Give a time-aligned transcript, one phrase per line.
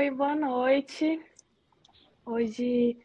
[0.00, 1.22] Oi, boa noite.
[2.24, 2.96] Hoje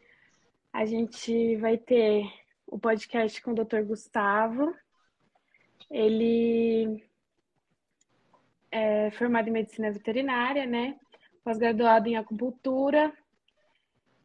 [0.72, 2.24] a gente vai ter
[2.66, 3.82] o podcast com o Dr.
[3.82, 4.74] Gustavo.
[5.90, 7.06] Ele
[8.70, 10.98] é formado em medicina veterinária, né?
[11.44, 13.12] Pós-graduado em acupuntura.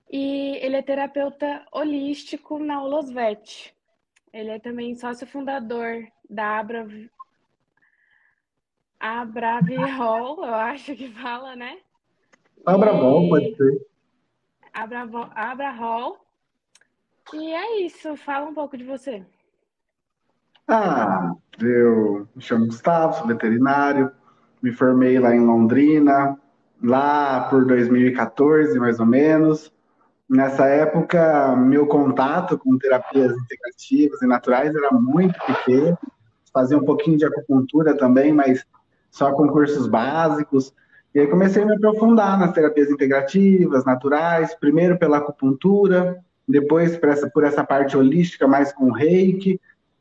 [0.10, 3.76] E ele é terapeuta holístico na Ulosvet.
[4.32, 6.88] Ele é também sócio fundador da Abra
[9.98, 11.78] Hall, eu acho que fala, né?
[12.66, 13.86] Abravol, pode ser.
[14.74, 16.18] Abra Hall.
[17.34, 19.24] E é isso, fala um pouco de você.
[20.68, 24.12] Ah, eu me chamo Gustavo, sou veterinário,
[24.62, 26.38] me formei lá em Londrina,
[26.82, 29.72] lá por 2014, mais ou menos.
[30.30, 35.98] Nessa época, meu contato com terapias integrativas e naturais era muito pequeno.
[36.54, 38.66] Fazia um pouquinho de acupuntura também, mas
[39.10, 40.74] só com cursos básicos.
[41.14, 46.18] E aí comecei a me aprofundar nas terapias integrativas, naturais, primeiro pela acupuntura,
[46.48, 49.60] depois por essa, por essa parte holística mais com reiki,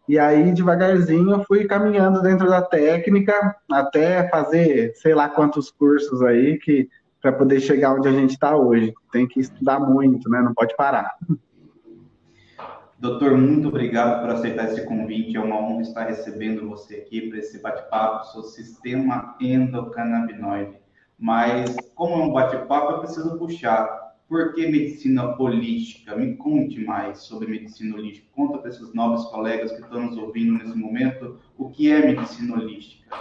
[0.08, 6.58] e aí devagarzinho fui caminhando dentro da técnica até fazer sei lá quantos cursos aí
[6.58, 6.88] que
[7.20, 8.94] para poder chegar onde a gente está hoje.
[9.12, 10.40] Tem que estudar muito, né?
[10.40, 11.14] Não pode parar.
[12.98, 15.36] Doutor, muito obrigado por aceitar esse convite.
[15.36, 20.79] É uma honra estar recebendo você aqui para esse bate-papo sobre o sistema endocannabinoide.
[21.20, 24.00] Mas, como é um bate-papo, eu preciso puxar.
[24.26, 26.16] Por que medicina holística?
[26.16, 28.26] Me conte mais sobre medicina holística.
[28.32, 32.56] Conta para esses novos colegas que estão nos ouvindo nesse momento o que é medicina
[32.56, 33.14] holística.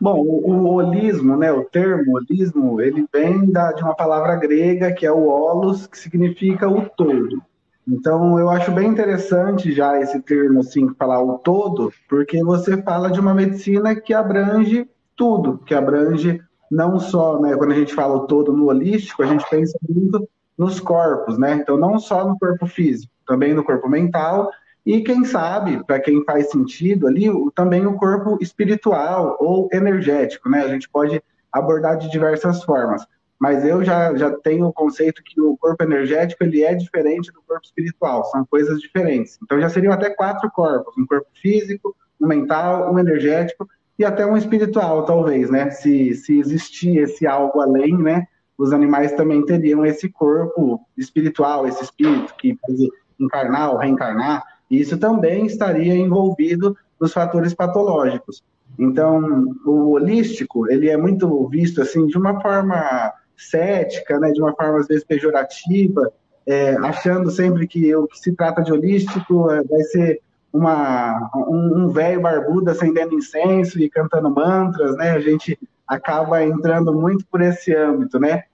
[0.00, 4.92] Bom, o, o holismo, né, o termo holismo, ele vem da, de uma palavra grega
[4.92, 7.42] que é o holos, que significa o todo.
[7.86, 13.10] Então, eu acho bem interessante já esse termo, assim, falar o todo, porque você fala
[13.10, 18.16] de uma medicina que abrange tudo, que abrange não só, né, quando a gente fala
[18.16, 21.54] o todo no holístico, a gente pensa muito nos corpos, né?
[21.54, 24.50] Então, não só no corpo físico, também no corpo mental
[24.86, 27.26] e quem sabe, para quem faz sentido ali,
[27.56, 30.62] também o corpo espiritual ou energético, né?
[30.62, 31.20] A gente pode
[31.52, 33.04] abordar de diversas formas.
[33.38, 37.42] Mas eu já, já tenho o conceito que o corpo energético ele é diferente do
[37.42, 39.38] corpo espiritual, são coisas diferentes.
[39.42, 43.68] Então já seriam até quatro corpos: um corpo físico, um mental, um energético
[43.98, 45.70] e até um espiritual, talvez, né?
[45.70, 48.26] Se, se existir esse algo além, né?
[48.58, 54.42] Os animais também teriam esse corpo espiritual, esse espírito que pode encarnar ou reencarnar.
[54.70, 58.42] E isso também estaria envolvido nos fatores patológicos.
[58.78, 64.54] Então, o holístico, ele é muito visto assim de uma forma cética, né, de uma
[64.54, 66.12] forma às vezes pejorativa,
[66.46, 70.20] é, achando sempre que o que se trata de holístico é, vai ser
[70.56, 75.10] uma, um velho barbudo acendendo incenso e cantando mantras, né?
[75.10, 78.44] A gente acaba entrando muito por esse âmbito, né?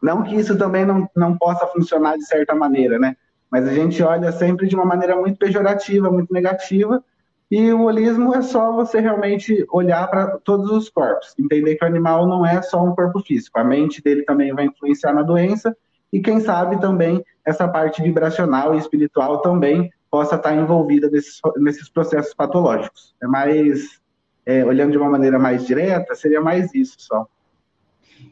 [0.00, 3.16] Não que isso também não, não possa funcionar de certa maneira, né?
[3.50, 7.02] Mas a gente olha sempre de uma maneira muito pejorativa, muito negativa,
[7.50, 11.88] e o holismo é só você realmente olhar para todos os corpos, entender que o
[11.88, 15.74] animal não é só um corpo físico, a mente dele também vai influenciar na doença,
[16.12, 21.88] e quem sabe também essa parte vibracional e espiritual também possa estar envolvida nesses, nesses
[21.88, 23.14] processos patológicos.
[23.22, 24.00] É mais,
[24.46, 27.26] é, olhando de uma maneira mais direta, seria mais isso só.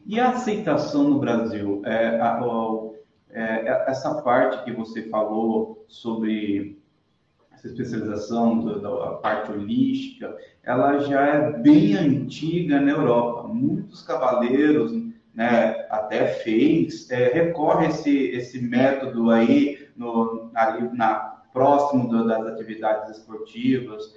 [0.05, 1.81] E a aceitação no Brasil?
[1.85, 2.89] É, a, a,
[3.31, 6.81] é, essa parte que você falou sobre
[7.53, 13.47] essa especialização do, da parte holística, ela já é bem antiga na Europa.
[13.47, 14.91] Muitos cavaleiros,
[15.33, 22.45] né, até fez, é, recorre esse, esse método aí no, ali na próximo do, das
[22.45, 24.15] atividades esportivas.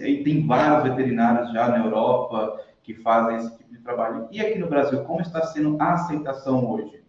[0.00, 4.28] E tem vários veterinários já na Europa que fazem esse tipo de trabalho.
[4.30, 7.04] E aqui no Brasil, como está sendo a aceitação hoje?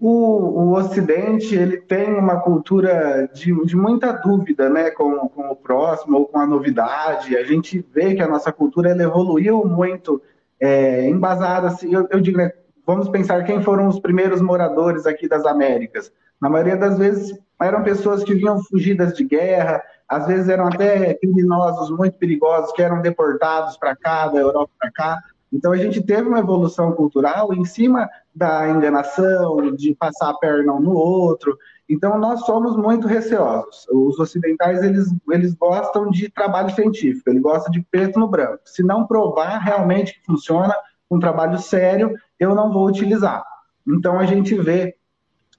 [0.00, 5.54] O, o Ocidente ele tem uma cultura de, de muita dúvida né, com, com o
[5.54, 7.36] próximo ou com a novidade.
[7.36, 10.20] A gente vê que a nossa cultura ela evoluiu muito
[10.58, 11.68] é, embasada.
[11.68, 12.50] Assim, eu, eu digo, né,
[12.84, 16.12] vamos pensar quem foram os primeiros moradores aqui das Américas.
[16.40, 21.14] Na maioria das vezes eram pessoas que vinham fugidas de guerra, às vezes eram até
[21.14, 25.18] criminosos muito perigosos que eram deportados para cá, da Europa para cá.
[25.52, 30.72] Então a gente teve uma evolução cultural em cima da enganação, de passar a perna
[30.72, 31.56] um no outro.
[31.88, 33.86] Então nós somos muito receosos.
[33.90, 38.60] Os ocidentais eles, eles gostam de trabalho científico, eles gostam de preto no branco.
[38.64, 40.74] Se não provar realmente que funciona,
[41.10, 43.44] um trabalho sério, eu não vou utilizar.
[43.86, 44.96] Então a gente vê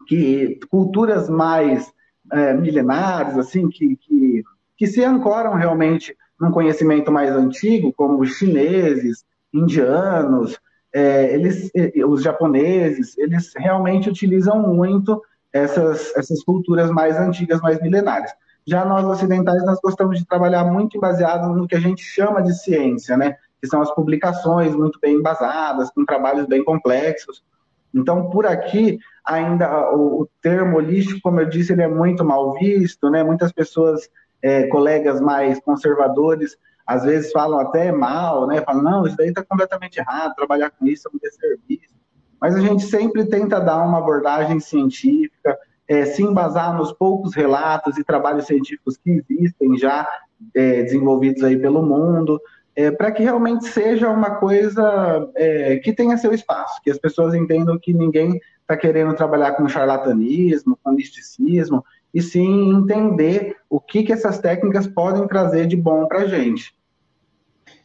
[0.07, 1.91] que culturas mais
[2.31, 4.43] é, milenares, assim, que, que,
[4.77, 9.23] que se ancoram realmente num conhecimento mais antigo, como os chineses,
[9.53, 10.59] indianos,
[10.93, 11.71] é, eles,
[12.07, 15.21] os japoneses, eles realmente utilizam muito
[15.51, 18.31] essas, essas culturas mais antigas, mais milenares.
[18.65, 22.53] Já nós ocidentais, nós gostamos de trabalhar muito baseado no que a gente chama de
[22.53, 23.35] ciência, né?
[23.61, 27.43] Que são as publicações muito bem embasadas, com trabalhos bem complexos.
[27.93, 32.53] Então, por aqui, ainda o, o termo holístico, como eu disse, ele é muito mal
[32.53, 33.23] visto, né?
[33.23, 34.09] Muitas pessoas,
[34.41, 38.61] é, colegas mais conservadores, às vezes falam até mal, né?
[38.61, 41.93] Falam, não, isso daí está completamente errado, trabalhar com isso é um desserviço.
[42.41, 45.57] Mas a gente sempre tenta dar uma abordagem científica,
[45.87, 50.07] é, se embasar nos poucos relatos e trabalhos científicos que existem já
[50.53, 52.39] é, desenvolvidos aí pelo mundo,
[52.75, 57.33] é, para que realmente seja uma coisa é, que tenha seu espaço, que as pessoas
[57.33, 61.83] entendam que ninguém está querendo trabalhar com charlatanismo, com misticismo,
[62.13, 66.75] e sim entender o que, que essas técnicas podem trazer de bom para a gente.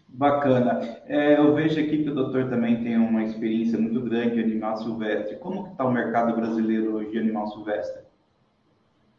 [0.08, 0.80] Bacana.
[1.06, 4.76] É, eu vejo aqui que o doutor também tem uma experiência muito grande de animal
[4.78, 5.36] silvestre.
[5.36, 8.02] Como está o mercado brasileiro hoje de animal silvestre?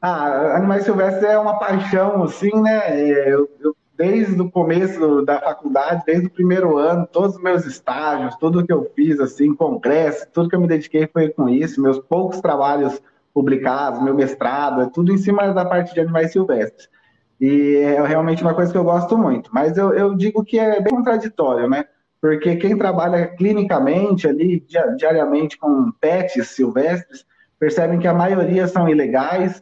[0.01, 3.01] Ah, animais silvestres é uma paixão, assim, né?
[3.01, 7.65] É, eu, eu, desde o começo da faculdade, desde o primeiro ano, todos os meus
[7.65, 11.81] estágios, tudo que eu fiz, assim, congresso, tudo que eu me dediquei foi com isso.
[11.81, 13.01] Meus poucos trabalhos
[13.33, 16.87] publicados, meu mestrado, é tudo em cima da parte de animais silvestres.
[17.41, 19.49] E é realmente uma coisa que eu gosto muito.
[19.53, 21.83] Mas eu, eu digo que é bem contraditório, né?
[22.21, 27.25] Porque quem trabalha clinicamente ali, diariamente com pets silvestres,
[27.59, 29.61] percebem que a maioria são ilegais.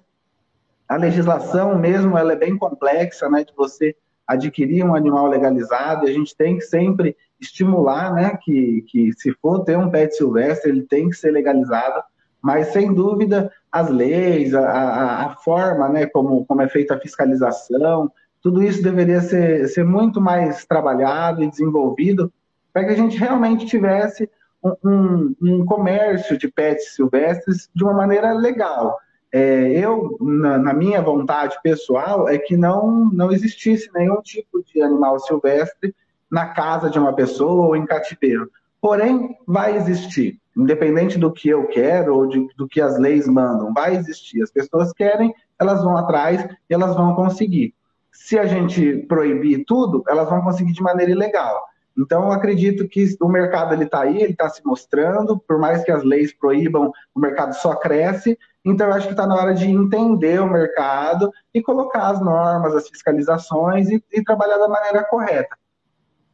[0.88, 3.44] A legislação mesmo, ela é bem complexa, né?
[3.44, 3.95] De você
[4.27, 8.38] adquirir um animal legalizado, e a gente tem que sempre estimular, né?
[8.41, 12.03] Que, que se for ter um pet silvestre, ele tem que ser legalizado.
[12.41, 17.00] Mas, sem dúvida, as leis, a, a, a, forma né, como, como é feita a
[17.00, 22.31] fiscalização, tudo isso deveria ser, ser muito mais trabalhado e desenvolvido
[22.71, 24.30] para que a gente realmente tivesse
[24.63, 28.97] um, um, um, comércio de pets silvestres de uma maneira legal.
[29.31, 34.81] É, eu, na, na, minha vontade pessoal, é que não, não existisse nenhum tipo de
[34.81, 35.94] animal silvestre
[36.31, 38.50] na casa de uma pessoa ou em cativeiro.
[38.79, 43.71] Porém, vai existir independente do que eu quero ou de, do que as leis mandam,
[43.71, 44.41] vai existir.
[44.41, 47.75] As pessoas querem, elas vão atrás e elas vão conseguir.
[48.12, 51.63] Se a gente proibir tudo, elas vão conseguir de maneira ilegal.
[51.95, 55.91] Então, eu acredito que o mercado está aí, ele está se mostrando, por mais que
[55.91, 58.38] as leis proíbam, o mercado só cresce.
[58.72, 62.75] Então, eu acho que está na hora de entender o mercado e colocar as normas,
[62.75, 65.56] as fiscalizações e, e trabalhar da maneira correta.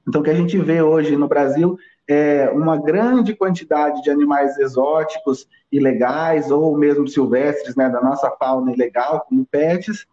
[0.08, 1.78] Então, o que a gente vê hoje no Brasil
[2.08, 8.74] é, uma grande quantidade de animais exóticos ilegais ou mesmo silvestres, né, da nossa fauna
[8.74, 10.06] ilegal, como pets,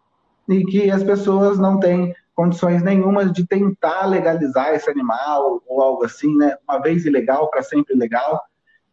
[0.47, 6.05] e que as pessoas não têm condições nenhumas de tentar legalizar esse animal ou algo
[6.05, 8.41] assim, né, uma vez ilegal para sempre ilegal.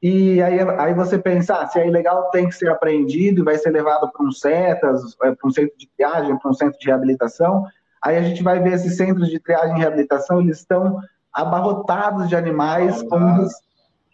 [0.00, 3.58] E aí, aí você pensa, ah, se é ilegal tem que ser apreendido e vai
[3.58, 6.86] ser levado para um CETAS, é, para um centro de triagem, para um centro de
[6.86, 7.64] reabilitação.
[8.02, 11.00] Aí a gente vai ver esses centros de triagem e reabilitação, eles estão
[11.32, 13.48] abarrotados de animais, com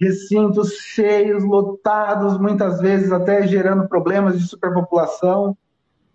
[0.00, 5.56] recintos cheios, lotados, muitas vezes até gerando problemas de superpopulação.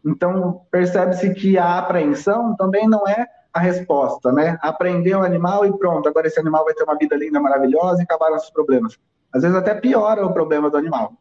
[0.06, 4.58] Então, percebe-se que a apreensão também não é a resposta, né?
[4.62, 8.04] Aprender o animal e pronto, agora esse animal vai ter uma vida linda, maravilhosa e
[8.04, 8.98] acabaram os problemas.
[9.34, 11.14] Às vezes até piora o problema do animal.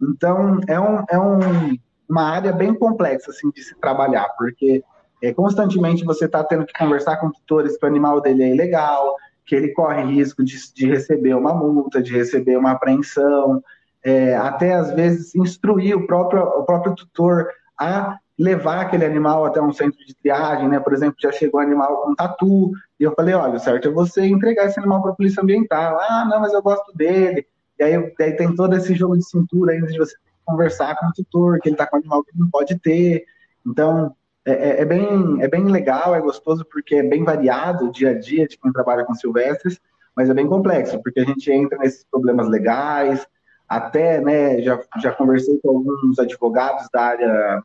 [0.00, 1.78] Então, é, um, é um,
[2.08, 4.82] uma área bem complexa assim, de se trabalhar, porque
[5.22, 9.16] é, constantemente você está tendo que conversar com tutores que o animal dele é ilegal,
[9.46, 13.62] que ele corre risco de, de receber uma multa, de receber uma apreensão,
[14.04, 19.60] é, até às vezes instruir o próprio, o próprio tutor a levar aquele animal até
[19.60, 20.80] um centro de triagem, né?
[20.80, 23.90] Por exemplo, já chegou um animal com tatu, e eu falei, olha, o certo é
[23.90, 25.98] você entregar esse animal para a polícia ambiental.
[26.00, 27.46] Ah, não, mas eu gosto dele.
[27.82, 31.58] E aí, tem todo esse jogo de cintura ainda de você conversar com o tutor,
[31.58, 33.24] que ele está com um animal que não pode ter.
[33.66, 37.92] Então, é, é, é, bem, é bem legal, é gostoso porque é bem variado o
[37.92, 39.80] dia a dia de quem trabalha com silvestres,
[40.16, 43.26] mas é bem complexo, porque a gente entra nesses problemas legais,
[43.68, 47.62] até, né, já, já conversei com alguns advogados da área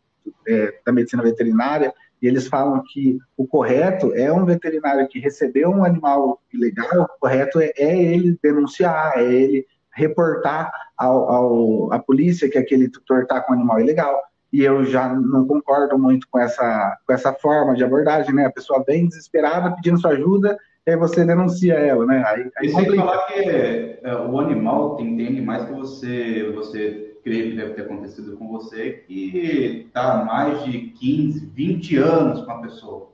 [0.48, 5.70] é, da medicina veterinária, e eles falam que o correto é um veterinário que recebeu
[5.70, 12.00] um animal ilegal, o correto é, é ele denunciar, é ele reportar ao, ao, à
[12.00, 14.22] polícia que aquele tutor está com um animal ilegal
[14.54, 18.46] e eu já não concordo muito com essa, com essa forma de abordagem, né?
[18.46, 22.24] A pessoa vem desesperada pedindo sua ajuda, e aí você denuncia ela, né?
[22.26, 27.50] Aí, aí e sem falar que é, o animal, tem, animais que você, você crê
[27.50, 32.62] que deve ter acontecido com você, que está mais de 15, 20 anos com a
[32.62, 33.10] pessoa.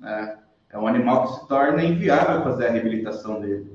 [0.00, 0.38] Né?
[0.72, 3.73] É um animal que se torna inviável fazer a reabilitação dele.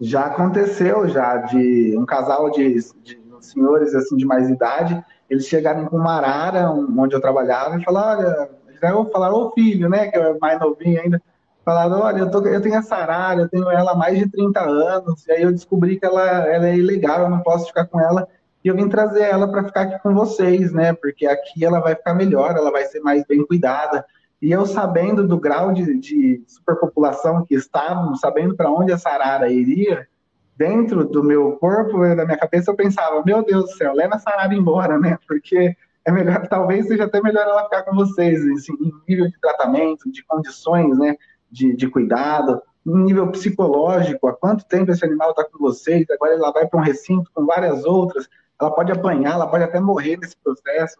[0.00, 5.86] Já aconteceu, já, de um casal de, de senhores assim de mais idade, eles chegaram
[5.86, 8.48] com uma arara, onde eu trabalhava, e falaram,
[8.80, 11.22] olha, falaram, ô filho, né, que é mais novinho ainda,
[11.64, 14.60] falaram, olha, eu, tô, eu tenho essa arara, eu tenho ela há mais de 30
[14.60, 18.00] anos, e aí eu descobri que ela, ela é ilegal, eu não posso ficar com
[18.00, 18.26] ela,
[18.64, 21.94] e eu vim trazer ela para ficar aqui com vocês, né, porque aqui ela vai
[21.94, 24.04] ficar melhor, ela vai ser mais bem cuidada,
[24.40, 29.50] e eu sabendo do grau de, de superpopulação que estávamos, sabendo para onde essa arara
[29.50, 30.08] iria,
[30.56, 34.30] dentro do meu corpo, da minha cabeça, eu pensava, meu Deus do céu, leva essa
[34.30, 35.18] arara embora, né?
[35.26, 39.38] Porque é melhor, talvez seja até melhor ela ficar com vocês, assim, em nível de
[39.40, 41.16] tratamento, de condições, né?
[41.50, 46.34] De, de cuidado, em nível psicológico, há quanto tempo esse animal está com vocês, agora
[46.34, 48.28] ela vai para um recinto com várias outras,
[48.60, 50.96] ela pode apanhar, ela pode até morrer nesse processo.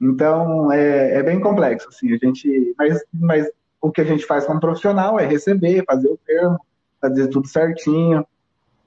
[0.00, 3.48] Então, é, é bem complexo, assim, a gente, mas, mas
[3.80, 6.58] o que a gente faz como profissional é receber, fazer o termo,
[7.00, 8.26] fazer tudo certinho,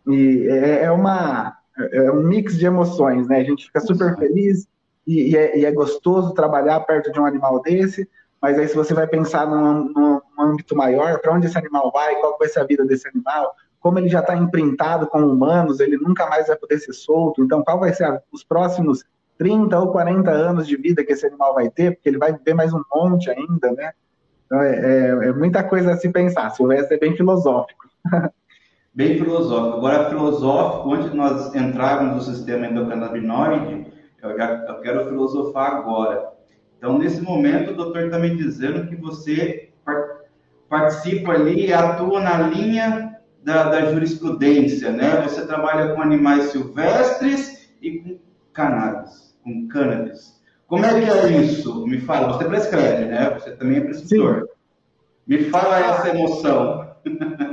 [0.07, 3.37] e é, é uma, é um mix de emoções, né?
[3.37, 4.67] A gente fica super feliz
[5.05, 8.09] e, e, é, e é, gostoso trabalhar perto de um animal desse,
[8.41, 12.15] mas aí se você vai pensar num, num âmbito maior, para onde esse animal vai,
[12.15, 15.97] qual vai ser a vida desse animal, como ele já está imprintado com humanos, ele
[15.97, 19.03] nunca mais vai poder ser solto, então qual vai ser a, os próximos
[19.37, 22.53] 30 ou 40 anos de vida que esse animal vai ter, porque ele vai viver
[22.53, 23.91] mais um monte ainda, né?
[24.45, 27.87] Então é, é, é muita coisa a se pensar, houvesse é bem filosófico.
[28.93, 29.77] bem filosófico.
[29.77, 33.87] Agora, filosófico, antes de nós entrarmos no sistema endocannabinoide,
[34.21, 36.29] eu, já, eu quero filosofar agora.
[36.77, 39.69] Então, nesse momento, o doutor está me dizendo que você
[40.69, 45.21] participa ali e atua na linha da, da jurisprudência, né?
[45.21, 48.19] Você trabalha com animais silvestres e com
[48.53, 50.37] cannabis com cannabis.
[50.67, 51.87] Como é que é isso?
[51.87, 53.29] Me fala, você prescreve, né?
[53.29, 54.41] Você também é prescritor.
[54.41, 54.47] Sim.
[55.25, 56.85] Me fala essa emoção.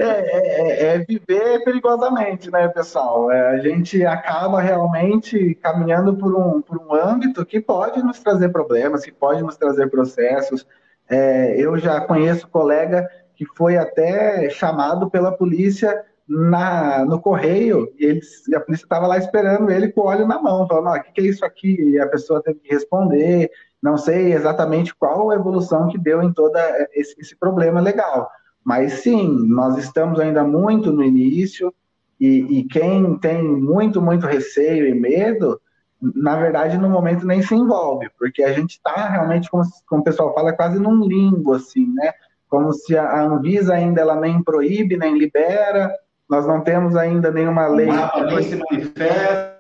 [0.01, 3.31] É, é, é, é, viver perigosamente, né, pessoal?
[3.31, 8.49] É, a gente acaba realmente caminhando por um, por um âmbito que pode nos trazer
[8.49, 10.67] problemas, que pode nos trazer processos.
[11.09, 18.05] É, eu já conheço colega que foi até chamado pela polícia na, no correio e,
[18.05, 21.03] eles, e a polícia estava lá esperando ele com o óleo na mão, falando: o
[21.03, 21.91] que, que é isso aqui?
[21.91, 23.51] E a pessoa teve que responder.
[23.83, 26.57] Não sei exatamente qual a evolução que deu em todo
[26.95, 28.31] esse, esse problema legal.
[28.65, 31.73] Mas sim, nós estamos ainda muito no início,
[32.19, 35.61] e, e, quem tem muito, muito receio e medo,
[36.01, 40.05] na verdade, no momento nem se envolve, porque a gente está realmente, como, como o
[40.05, 42.13] pessoal fala, quase num limbo, assim, né?
[42.49, 45.93] Como se a Anvisa ainda ela nem proíbe, nem libera,
[46.29, 47.89] nós não temos ainda nenhuma lei.
[47.89, 49.55] O mapa nem se manifesta.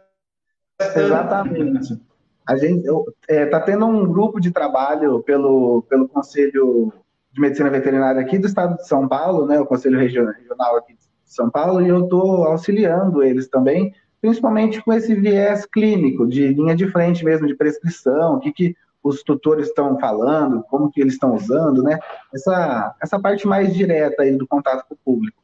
[0.97, 2.01] Exatamente.
[2.47, 6.93] A gente está é, tá tendo um grupo de trabalho pelo, pelo Conselho
[7.33, 11.01] de Medicina Veterinária aqui do Estado de São Paulo, né, o Conselho Regional aqui de
[11.25, 16.77] São Paulo, e eu estou auxiliando eles também, principalmente com esse viés clínico, de linha
[16.77, 21.15] de frente mesmo, de prescrição, o que, que os tutores estão falando, como que eles
[21.15, 21.99] estão usando, né?
[22.33, 25.44] Essa, essa parte mais direta aí do contato com o público.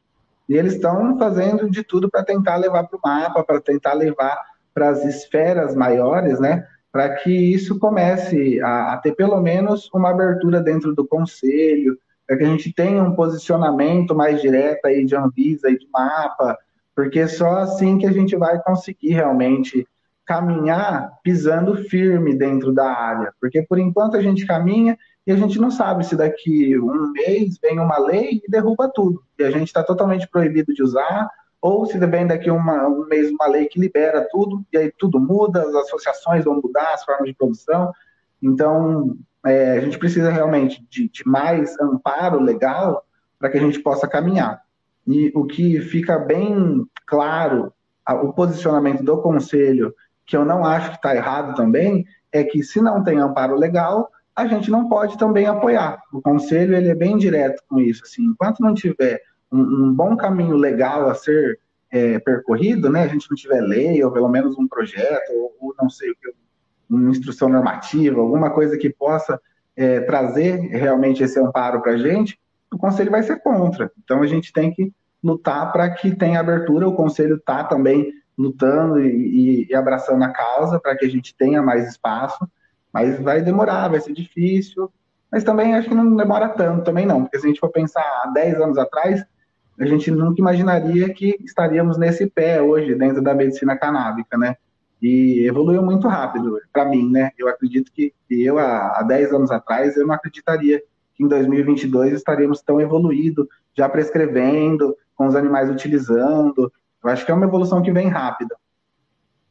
[0.50, 4.36] E eles estão fazendo de tudo para tentar levar para o mapa, para tentar levar
[4.74, 6.66] para as esferas maiores, né?
[6.90, 12.36] Para que isso comece a, a, ter pelo menos uma abertura dentro do conselho, para
[12.36, 16.58] que a gente tenha um posicionamento mais direto aí de Anvisa e de mapa,
[16.96, 19.86] porque só assim que a gente vai conseguir realmente
[20.26, 24.98] caminhar pisando firme dentro da área, porque por enquanto a gente caminha
[25.32, 29.44] a gente não sabe se daqui um mês vem uma lei e derruba tudo, e
[29.44, 31.28] a gente está totalmente proibido de usar,
[31.60, 35.20] ou se vem daqui uma, um mês uma lei que libera tudo, e aí tudo
[35.20, 37.92] muda, as associações vão mudar, as formas de produção.
[38.42, 43.04] Então, é, a gente precisa realmente de, de mais amparo legal
[43.38, 44.62] para que a gente possa caminhar.
[45.06, 47.72] E o que fica bem claro,
[48.22, 49.94] o posicionamento do conselho,
[50.24, 54.10] que eu não acho que está errado também, é que se não tem amparo legal,
[54.40, 56.02] a gente não pode também apoiar.
[56.12, 58.02] O conselho ele é bem direto com isso.
[58.04, 59.20] Assim, enquanto não tiver
[59.52, 61.58] um, um bom caminho legal a ser
[61.90, 65.74] é, percorrido, né, a gente não tiver lei ou pelo menos um projeto ou, ou
[65.80, 66.32] não sei o que,
[66.88, 69.40] uma instrução normativa, alguma coisa que possa
[69.76, 72.38] é, trazer realmente esse amparo para a gente,
[72.72, 73.90] o conselho vai ser contra.
[74.02, 74.92] Então a gente tem que
[75.22, 76.88] lutar para que tenha abertura.
[76.88, 81.62] O conselho está também lutando e, e abraçando a causa para que a gente tenha
[81.62, 82.48] mais espaço
[82.92, 84.90] mas vai demorar, vai ser difícil.
[85.30, 87.22] Mas também acho que não demora tanto, também não.
[87.22, 89.24] Porque se a gente for pensar há 10 anos atrás,
[89.78, 94.56] a gente nunca imaginaria que estaríamos nesse pé hoje dentro da medicina canábica, né?
[95.00, 97.30] E evoluiu muito rápido, para mim, né?
[97.38, 100.82] Eu acredito que, eu, há, 10 anos atrás, eu não acreditaria
[101.14, 106.70] que em 2022 estaríamos tão evoluídos, já prescrevendo, com os animais utilizando.
[107.02, 108.54] Eu acho que é uma evolução que vem rápida.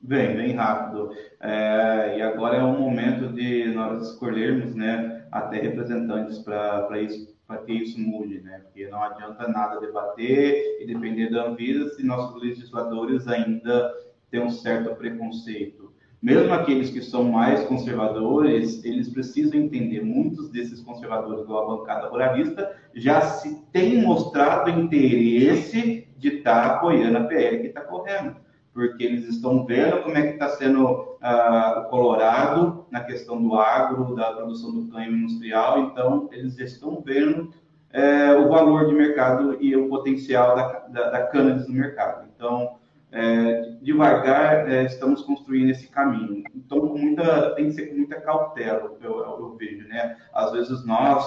[0.02, 1.12] Vem, bem rápido.
[1.42, 7.58] É, e agora é o momento de nós escolhermos, né, até representantes para isso, para
[7.58, 8.60] que isso mude, né?
[8.60, 13.94] Porque não adianta nada debater e depender da Anvisa se nossos legisladores ainda
[14.32, 15.92] têm um certo preconceito.
[16.22, 20.02] Mesmo aqueles que são mais conservadores, eles precisam entender.
[20.02, 27.18] Muitos desses conservadores da bancada ruralista já se têm mostrado interesse de estar tá apoiando
[27.18, 28.36] a PL que está correndo
[28.80, 33.54] porque eles estão vendo como é que está sendo uh, o Colorado na questão do
[33.56, 37.54] agro, da produção do cânhamo industrial, então eles estão vendo
[37.92, 42.26] é, o valor de mercado e o potencial da, da, da cannabis no mercado.
[42.34, 42.78] Então,
[43.12, 46.44] é, devagar é, estamos construindo esse caminho.
[46.56, 50.16] Então, muita, tem que ser com muita cautela, eu, eu, vejo, né?
[50.34, 51.26] Às vezes nós,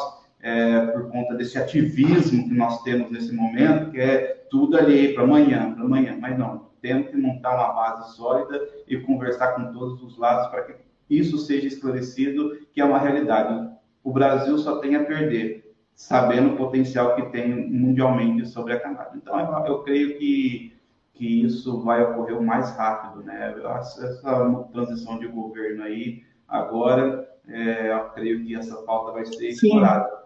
[0.93, 5.75] por conta desse ativismo que nós temos nesse momento, que é tudo ali para amanhã,
[5.75, 10.19] para amanhã, mas não temos que montar uma base sólida e conversar com todos os
[10.19, 10.75] lados para que
[11.09, 13.71] isso seja esclarecido, que é uma realidade.
[14.03, 19.15] O Brasil só tem a perder, sabendo o potencial que tem mundialmente sobre a cannabis.
[19.15, 20.77] Então, eu, eu creio que,
[21.15, 23.55] que isso vai ocorrer o mais rápido, né?
[23.79, 30.23] Essa transição de governo aí, agora, é, eu creio que essa pauta vai ser explorada.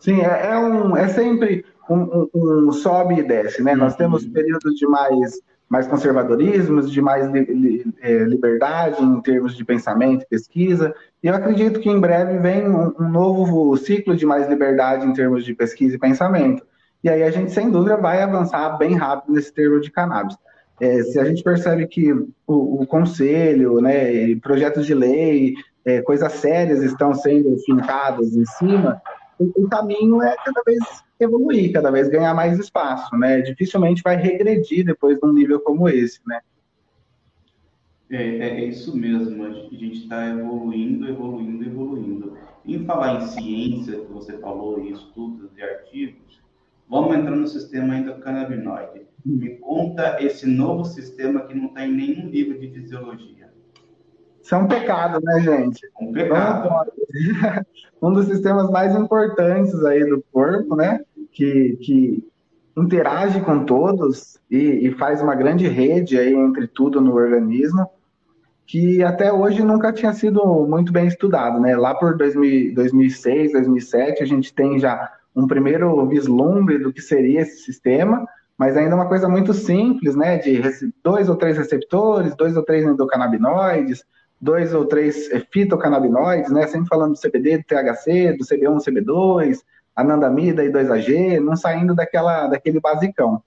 [0.00, 3.72] Sim, é, é, um, é sempre um, um, um, sobe e desce, né?
[3.72, 3.78] Uhum.
[3.78, 9.54] Nós temos períodos de mais mais conservadorismos, de mais li, li, é, liberdade em termos
[9.54, 10.94] de pensamento e pesquisa.
[11.22, 15.12] E eu acredito que em breve vem um, um, novo ciclo de mais liberdade em
[15.12, 16.66] termos de pesquisa e pensamento.
[17.04, 20.36] E aí a gente, sem dúvida, vai avançar bem rápido nesse termo de cannabis.
[20.80, 26.32] É, se a gente percebe que o, o conselho, né, projetos de lei, é, coisas
[26.32, 29.02] sérias estão sendo fincadas em cima,
[29.38, 30.78] o, o caminho é cada vez
[31.20, 33.40] evoluir, cada vez ganhar mais espaço, né?
[33.40, 36.40] Dificilmente vai regredir depois de um nível como esse, né?
[38.10, 42.38] É, é, é isso mesmo, a gente está evoluindo, evoluindo, evoluindo.
[42.64, 46.40] Em falar em ciência, que você falou, em estudos e artigos,
[46.88, 49.06] vamos entrar no sistema ainda canabinoide.
[49.24, 53.52] Me conta esse novo sistema que não está em nenhum livro de fisiologia.
[54.42, 55.86] Isso é um pecado, né, gente?
[56.00, 56.90] Um pecado.
[58.02, 61.00] um dos sistemas mais importantes aí do corpo, né?
[61.32, 62.28] Que, que
[62.76, 67.88] interage com todos e, e, faz uma grande rede aí entre tudo no organismo,
[68.66, 71.76] que até hoje nunca tinha sido muito bem estudado, né?
[71.76, 77.40] Lá por 2000, 2006, 2007, a gente tem já um primeiro vislumbre do que seria
[77.40, 80.38] esse sistema, mas ainda uma coisa muito simples, né?
[80.38, 80.60] De
[81.02, 84.04] dois ou três receptores, dois ou três endocannabinoides,
[84.40, 86.66] dois ou três é, fitocannabinoides, né?
[86.66, 89.58] Sempre falando do CBD, do THC, do CB1, CB2,
[89.94, 93.42] anandamida e 2AG, não saindo daquela, daquele basicão.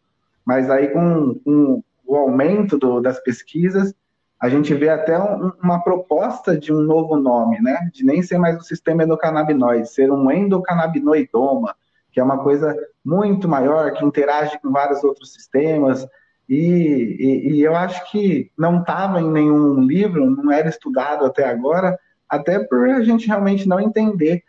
[0.45, 3.93] Mas aí com, com o aumento do, das pesquisas,
[4.39, 7.89] a gente vê até um, uma proposta de um novo nome, né?
[7.93, 11.75] De nem ser mais o sistema endocannabinoide, ser um endocannabinoidoma,
[12.11, 12.75] que é uma coisa
[13.05, 16.05] muito maior, que interage com vários outros sistemas,
[16.47, 21.45] e, e, e eu acho que não estava em nenhum livro, não era estudado até
[21.45, 21.97] agora,
[22.29, 24.43] até por a gente realmente não entender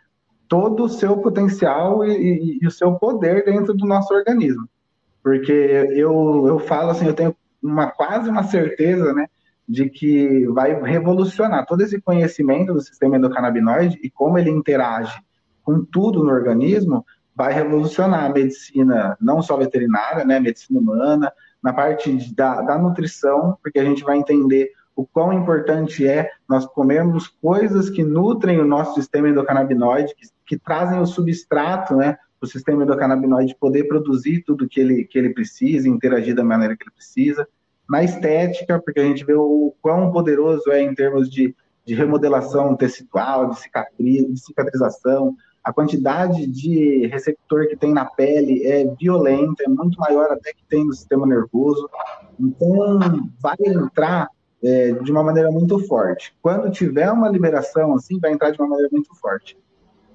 [0.47, 4.67] todo o seu potencial e, e, o seu poder dentro do nosso organismo.
[5.23, 9.27] Porque eu, eu falo assim, eu tenho uma quase uma certeza, né,
[9.67, 15.17] de que vai revolucionar todo esse conhecimento do sistema endocannabinoide e como ele interage
[15.63, 21.31] com tudo no organismo, vai revolucionar a medicina, não só veterinária, né, medicina humana,
[21.63, 26.65] na parte da, da nutrição, porque a gente vai entender o quão importante é nós
[26.65, 32.45] comermos coisas que nutrem o nosso sistema endocannabinoide, que, que trazem o substrato, né, o
[32.45, 36.91] sistema endocannabinoide poder produzir tudo que ele, que ele precisa, interagir da maneira que ele
[36.91, 37.47] precisa.
[37.89, 42.75] Na estética, porque a gente vê o quão poderoso é em termos de, de remodelação
[42.75, 49.63] tecidual, de, cicatriz, de cicatrização, a quantidade de receptor que tem na pele é violenta,
[49.63, 51.89] é muito maior até que tem no sistema nervoso.
[52.39, 52.99] Então,
[53.41, 54.27] vai entrar
[54.61, 56.35] é, de uma maneira muito forte.
[56.41, 59.57] Quando tiver uma liberação assim, vai entrar de uma maneira muito forte.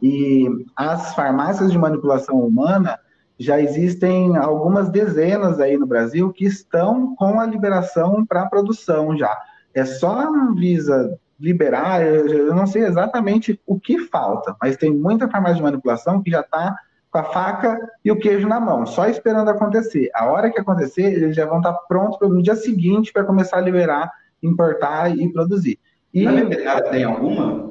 [0.03, 2.99] E as farmácias de manipulação humana
[3.39, 9.37] já existem algumas dezenas aí no Brasil que estão com a liberação para produção já.
[9.73, 15.29] É só a Anvisa liberar, eu não sei exatamente o que falta, mas tem muita
[15.29, 16.77] farmácia de manipulação que já está
[17.11, 20.11] com a faca e o queijo na mão, só esperando acontecer.
[20.15, 23.59] A hora que acontecer, eles já vão estar tá prontos no dia seguinte para começar
[23.59, 24.11] a liberar,
[24.43, 25.79] importar e produzir.
[26.13, 27.69] E na veterinária tem alguma?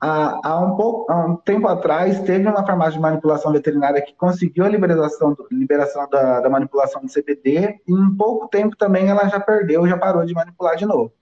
[0.00, 4.14] há, há, um pouco, há um tempo atrás, teve uma farmácia de manipulação veterinária que
[4.14, 9.28] conseguiu a liberação, liberação da, da manipulação do CBD, e em pouco tempo também ela
[9.28, 11.12] já perdeu, já parou de manipular de novo.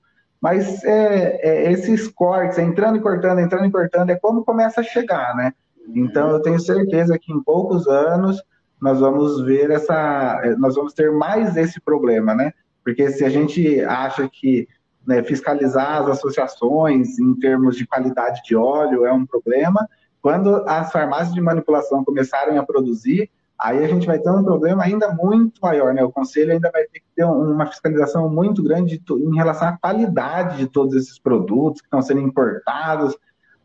[0.41, 4.85] Mas é, é, esses cortes, entrando e cortando, entrando e cortando, é como começa a
[4.85, 5.53] chegar, né?
[5.95, 8.43] Então eu tenho certeza que em poucos anos
[8.81, 12.53] nós vamos ver essa, nós vamos ter mais esse problema, né?
[12.85, 14.69] Porque se a gente acha que
[15.07, 19.89] né, fiscalizar as associações em termos de qualidade de óleo é um problema.
[20.21, 24.85] Quando as farmácias de manipulação começarem a produzir, aí a gente vai ter um problema
[24.85, 26.03] ainda muito maior, né?
[26.05, 30.59] O conselho ainda vai ter que ter uma fiscalização muito grande em relação à qualidade
[30.59, 33.17] de todos esses produtos que estão sendo importados.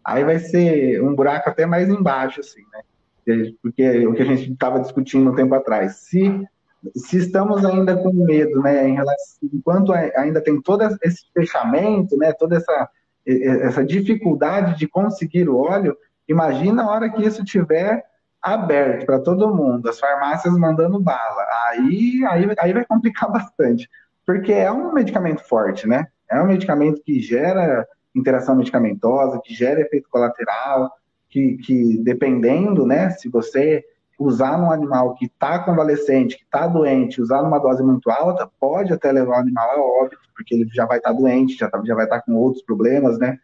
[0.03, 3.51] Aí vai ser um buraco até mais embaixo, assim, né?
[3.61, 5.97] Porque o que a gente estava discutindo um tempo atrás.
[5.97, 6.47] Se
[6.95, 12.33] se estamos ainda com medo, né, em relação, enquanto ainda tem todo esse fechamento, né,
[12.33, 12.89] toda essa,
[13.25, 15.95] essa dificuldade de conseguir o óleo,
[16.27, 18.03] imagina a hora que isso tiver
[18.41, 23.89] aberto para todo mundo, as farmácias mandando bala, aí, aí, aí vai complicar bastante,
[24.25, 29.81] porque é um medicamento forte, né, é um medicamento que gera interação medicamentosa, que gera
[29.81, 30.91] efeito colateral,
[31.29, 33.83] que, que dependendo, né, se você
[34.21, 38.93] usar num animal que está convalescente, que está doente, usar numa dose muito alta, pode
[38.93, 41.81] até levar o animal a óbito, porque ele já vai estar tá doente, já, tá,
[41.83, 43.39] já vai estar tá com outros problemas, né?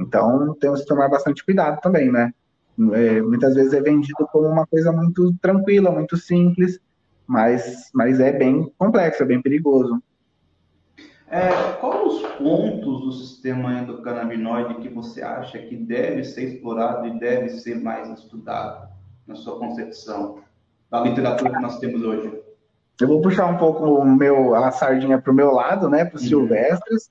[0.00, 2.32] Então, temos que tomar bastante cuidado também, né?
[2.94, 6.80] É, muitas vezes é vendido como uma coisa muito tranquila, muito simples,
[7.26, 10.02] mas, mas é bem complexo, é bem perigoso.
[11.28, 17.18] É, quais os pontos do sistema endocannabinoide que você acha que deve ser explorado e
[17.18, 18.94] deve ser mais estudado?
[19.26, 20.38] na sua concepção,
[20.90, 22.32] da literatura que nós temos hoje?
[23.00, 26.16] Eu vou puxar um pouco o meu, a sardinha para o meu lado, né, para
[26.16, 26.28] os uhum.
[26.28, 27.10] silvestres.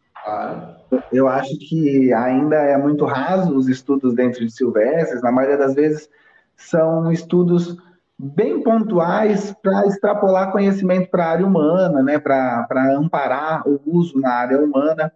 [1.12, 5.22] Eu acho que ainda é muito raso os estudos dentro de silvestres.
[5.22, 6.10] Na maioria das vezes
[6.56, 7.78] são estudos
[8.18, 14.32] bem pontuais para extrapolar conhecimento para a área humana, né, para amparar o uso na
[14.34, 15.12] área humana.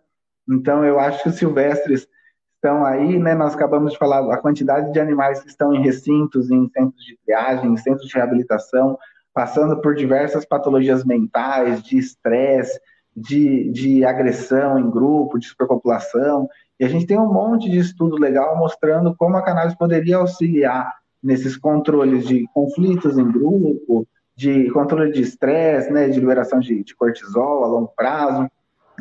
[0.49, 2.07] Então, eu acho que os silvestres
[2.55, 3.35] estão aí, né?
[3.35, 7.17] Nós acabamos de falar a quantidade de animais que estão em recintos, em centros de
[7.23, 8.97] triagem, em centros de reabilitação,
[9.33, 12.79] passando por diversas patologias mentais, de estresse,
[13.17, 16.47] de, de agressão em grupo, de superpopulação.
[16.79, 20.93] E a gente tem um monte de estudo legal mostrando como a cannabis poderia auxiliar
[21.23, 26.95] nesses controles de conflitos em grupo, de controle de estresse, né, de liberação de, de
[26.95, 28.47] cortisol a longo prazo.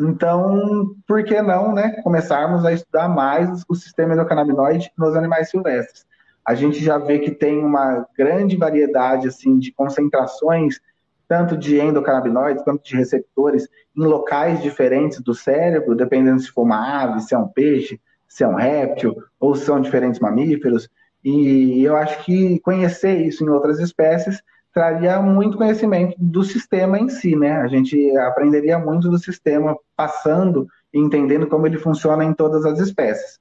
[0.01, 6.07] Então, por que não, né, começarmos a estudar mais o sistema endocannabinoide nos animais silvestres?
[6.47, 10.81] A gente já vê que tem uma grande variedade assim de concentrações
[11.29, 17.03] tanto de endocannabinoides quanto de receptores em locais diferentes do cérebro, dependendo se for uma
[17.03, 20.89] ave, se é um peixe, se é um réptil ou são diferentes mamíferos.
[21.25, 27.09] E eu acho que conhecer isso em outras espécies traria muito conhecimento do sistema em
[27.09, 27.57] si, né?
[27.63, 32.79] A gente aprenderia muito do sistema passando e entendendo como ele funciona em todas as
[32.79, 33.41] espécies.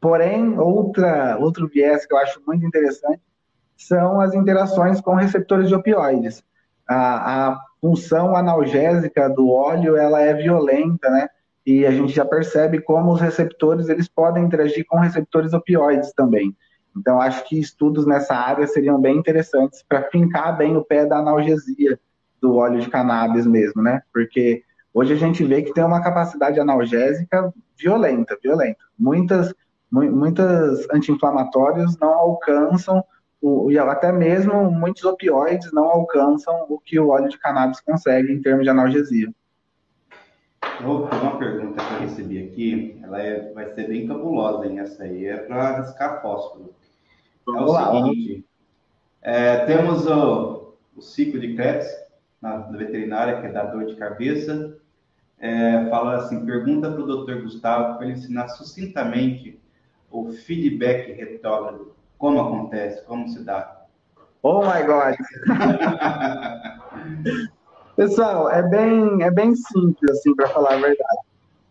[0.00, 3.22] Porém, outra, outro viés que eu acho muito interessante
[3.76, 6.42] são as interações com receptores de opioides.
[6.88, 11.28] A, a função analgésica do óleo ela é violenta, né?
[11.64, 16.54] E a gente já percebe como os receptores eles podem interagir com receptores opioides também.
[16.96, 21.18] Então, acho que estudos nessa área seriam bem interessantes para fincar bem o pé da
[21.18, 21.98] analgesia
[22.40, 24.00] do óleo de cannabis mesmo, né?
[24.12, 24.62] Porque
[24.94, 28.78] hoje a gente vê que tem uma capacidade analgésica violenta, violenta.
[28.98, 29.52] Muitas,
[29.90, 33.04] muitas anti-inflamatórios não alcançam,
[33.40, 38.32] o, e até mesmo muitos opioides não alcançam o que o óleo de cannabis consegue
[38.32, 39.32] em termos de analgesia.
[40.82, 44.78] Vou fazer uma pergunta que eu recebi aqui, ela é, vai ser bem cabulosa, hein?
[44.80, 46.74] Essa aí é para riscar fósforo.
[47.48, 48.44] É o seguinte,
[49.22, 51.88] é, temos o, o ciclo de Krebs
[52.40, 54.76] na, na, veterinária, que é da dor de cabeça.
[55.38, 59.60] É, fala assim, pergunta para o doutor Gustavo para ele ensinar sucintamente
[60.10, 61.95] o feedback retrógrado.
[62.18, 63.84] Como acontece, como se dá.
[64.42, 65.14] Oh my God!
[67.96, 71.26] Pessoal, é bem, é bem simples, assim, para falar a verdade.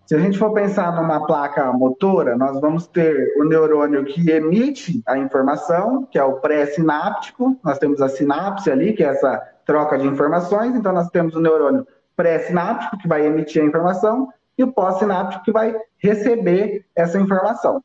[0.06, 5.02] Se a gente for pensar numa placa motora, nós vamos ter o neurônio que emite
[5.08, 9.98] a informação, que é o pré-sináptico, nós temos a sinapse ali, que é essa troca
[9.98, 14.72] de informações, então nós temos o neurônio pré-sináptico, que vai emitir a informação, e o
[14.72, 17.84] pós-sináptico, que vai receber essa informação.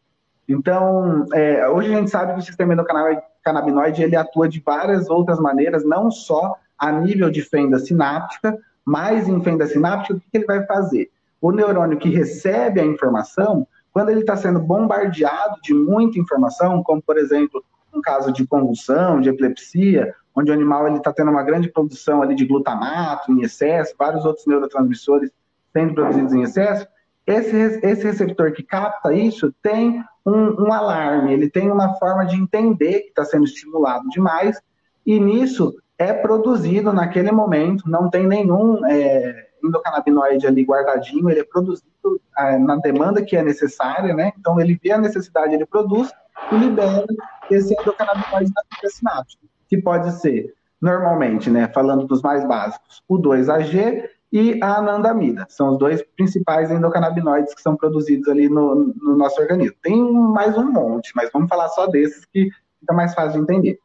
[0.52, 5.38] Então, é, hoje a gente sabe que o sistema endocannabinoide ele atua de várias outras
[5.38, 10.46] maneiras, não só a nível de fenda sináptica, mas em fenda sináptica, o que ele
[10.46, 11.10] vai fazer?
[11.40, 17.00] o neurônio que recebe a informação, quando ele está sendo bombardeado de muita informação, como
[17.02, 21.68] por exemplo, um caso de convulsão, de epilepsia, onde o animal está tendo uma grande
[21.68, 25.30] produção ali de glutamato em excesso, vários outros neurotransmissores
[25.72, 26.86] sendo produzidos em excesso,
[27.26, 32.36] esse, esse receptor que capta isso tem um, um alarme, ele tem uma forma de
[32.36, 34.60] entender que está sendo estimulado demais,
[35.06, 41.44] e nisso é produzido naquele momento, não tem nenhum é, endocannabinoide ali guardadinho, ele é
[41.44, 44.32] produzido é, na demanda que é necessária, né?
[44.38, 46.10] Então ele vê a necessidade, ele produz
[46.50, 47.06] e libera
[47.50, 53.18] esse endocannabinoide na fibra sináptica, que pode ser, normalmente, né, falando dos mais básicos, o
[53.18, 55.46] 2-AG e a anandamida.
[55.48, 59.76] São os dois principais endocannabinoides que são produzidos ali no, no nosso organismo.
[59.82, 63.78] Tem mais um monte, mas vamos falar só desses que fica mais fácil de entender.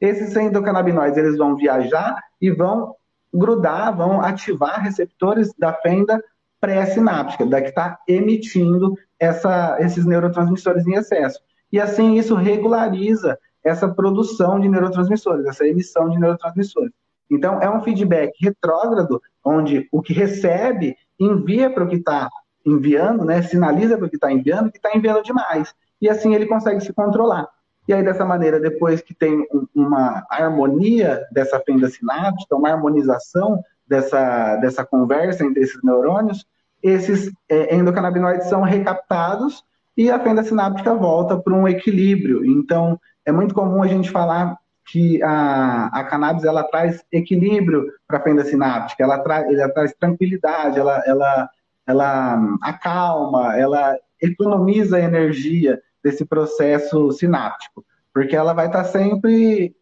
[0.00, 2.96] Esses endocannabinoides eles vão viajar e vão
[3.32, 6.22] grudar, vão ativar receptores da fenda
[6.60, 11.40] pré-sináptica, da que está emitindo essa, esses neurotransmissores em excesso.
[11.70, 16.92] E assim isso regulariza essa produção de neurotransmissores, essa emissão de neurotransmissores.
[17.32, 22.28] Então, é um feedback retrógrado, onde o que recebe envia para o que está
[22.64, 25.74] enviando, né, sinaliza para o que está enviando, que está enviando demais.
[26.00, 27.48] E assim ele consegue se controlar.
[27.88, 34.56] E aí, dessa maneira, depois que tem uma harmonia dessa fenda sináptica, uma harmonização dessa,
[34.56, 36.46] dessa conversa entre esses neurônios,
[36.82, 39.64] esses é, endocannabinoides são recaptados
[39.96, 42.44] e a fenda sináptica volta para um equilíbrio.
[42.44, 48.18] Então, é muito comum a gente falar que a, a cannabis ela traz equilíbrio para
[48.18, 51.50] a fenda sináptica, ela, tra, ela traz tranquilidade, ela, ela,
[51.86, 59.74] ela acalma, ela economiza energia desse processo sináptico, porque ela vai estar tá sempre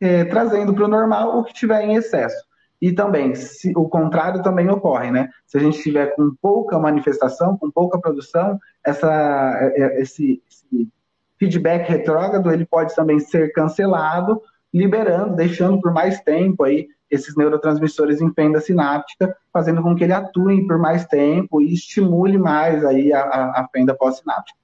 [0.00, 2.44] é, trazendo para o normal o que tiver em excesso.
[2.80, 5.30] E também, se, o contrário também ocorre, né?
[5.46, 9.08] Se a gente tiver com pouca manifestação, com pouca produção, essa,
[9.60, 10.88] é, é, esse, esse
[11.42, 14.40] feedback retrógrado ele pode também ser cancelado,
[14.72, 20.12] liberando, deixando por mais tempo aí esses neurotransmissores em fenda sináptica, fazendo com que ele
[20.12, 24.56] atue por mais tempo e estimule mais aí a, a fenda pós-sináptica.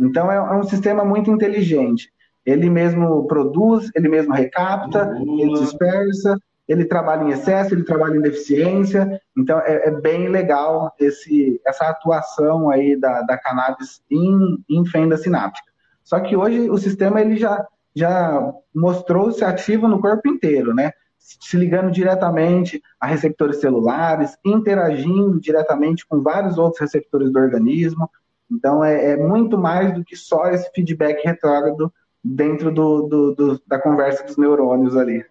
[0.00, 2.10] Então é, é, um sistema muito inteligente.
[2.46, 8.22] Ele mesmo produz, ele mesmo recapta, ele dispersa, ele trabalha em excesso, ele trabalha em
[8.22, 9.20] deficiência.
[9.36, 15.16] Então é, é bem legal esse, essa atuação aí da, da cannabis em, em fenda
[15.18, 15.71] sináptica.
[16.12, 20.92] Só que hoje o sistema ele já, já mostrou-se ativo no corpo inteiro, né?
[21.16, 28.10] Se ligando diretamente a receptores celulares, interagindo diretamente com vários outros receptores do organismo.
[28.50, 31.90] Então, é, é muito mais do que só esse feedback retrógrado
[32.22, 35.24] dentro do, do, do, da conversa dos neurônios ali.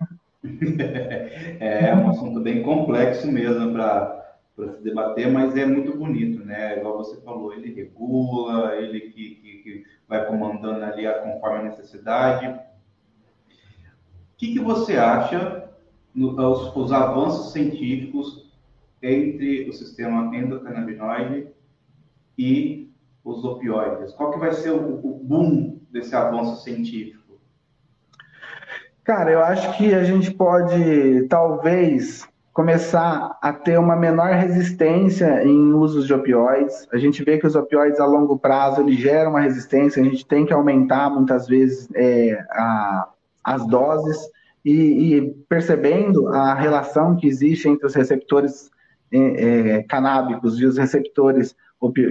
[1.60, 4.22] É um assunto bem complexo mesmo para
[4.58, 6.80] se debater, mas é muito bonito, né?
[6.80, 12.48] Igual você falou, ele regula, ele que, que, que vai comandando ali conforme a necessidade.
[12.48, 12.60] O
[14.38, 15.70] que, que você acha
[16.14, 18.52] nos os avanços científicos
[19.02, 21.48] entre o sistema endocannabinoide
[22.38, 22.94] e
[23.24, 24.14] os opioides?
[24.14, 27.40] Qual que vai ser o, o boom desse avanço científico?
[29.06, 35.74] Cara, eu acho que a gente pode, talvez, começar a ter uma menor resistência em
[35.74, 36.88] usos de opioides.
[36.92, 40.26] A gente vê que os opioides a longo prazo eles geram uma resistência, a gente
[40.26, 43.10] tem que aumentar muitas vezes é, a,
[43.44, 44.18] as doses
[44.66, 48.70] e, e, percebendo a relação que existe entre os receptores
[49.12, 51.56] é, é, canábicos e os receptores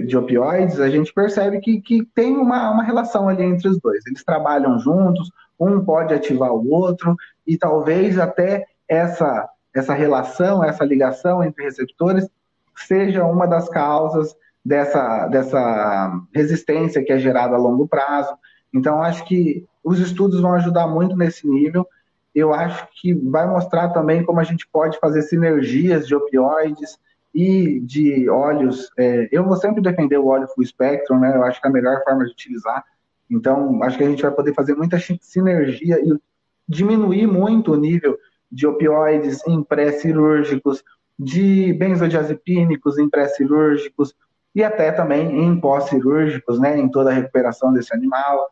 [0.05, 4.05] de opioides, a gente percebe que, que tem uma, uma relação ali entre os dois.
[4.05, 7.15] Eles trabalham juntos, um pode ativar o outro,
[7.47, 12.27] e talvez até essa, essa relação, essa ligação entre receptores
[12.75, 18.33] seja uma das causas dessa, dessa resistência que é gerada a longo prazo.
[18.73, 21.87] Então, acho que os estudos vão ajudar muito nesse nível.
[22.33, 26.97] Eu acho que vai mostrar também como a gente pode fazer sinergias de opioides,
[27.33, 31.35] e de óleos, é, eu vou sempre defender o óleo full spectrum, né?
[31.35, 32.83] Eu acho que é a melhor forma de utilizar.
[33.29, 36.19] Então, acho que a gente vai poder fazer muita sinergia e
[36.67, 38.17] diminuir muito o nível
[38.51, 40.83] de opioides em pré-cirúrgicos,
[41.17, 44.15] de benzodiazepínicos em pré-cirúrgicos
[44.53, 46.77] e até também em pós-cirúrgicos, né?
[46.77, 48.49] Em toda a recuperação desse animal.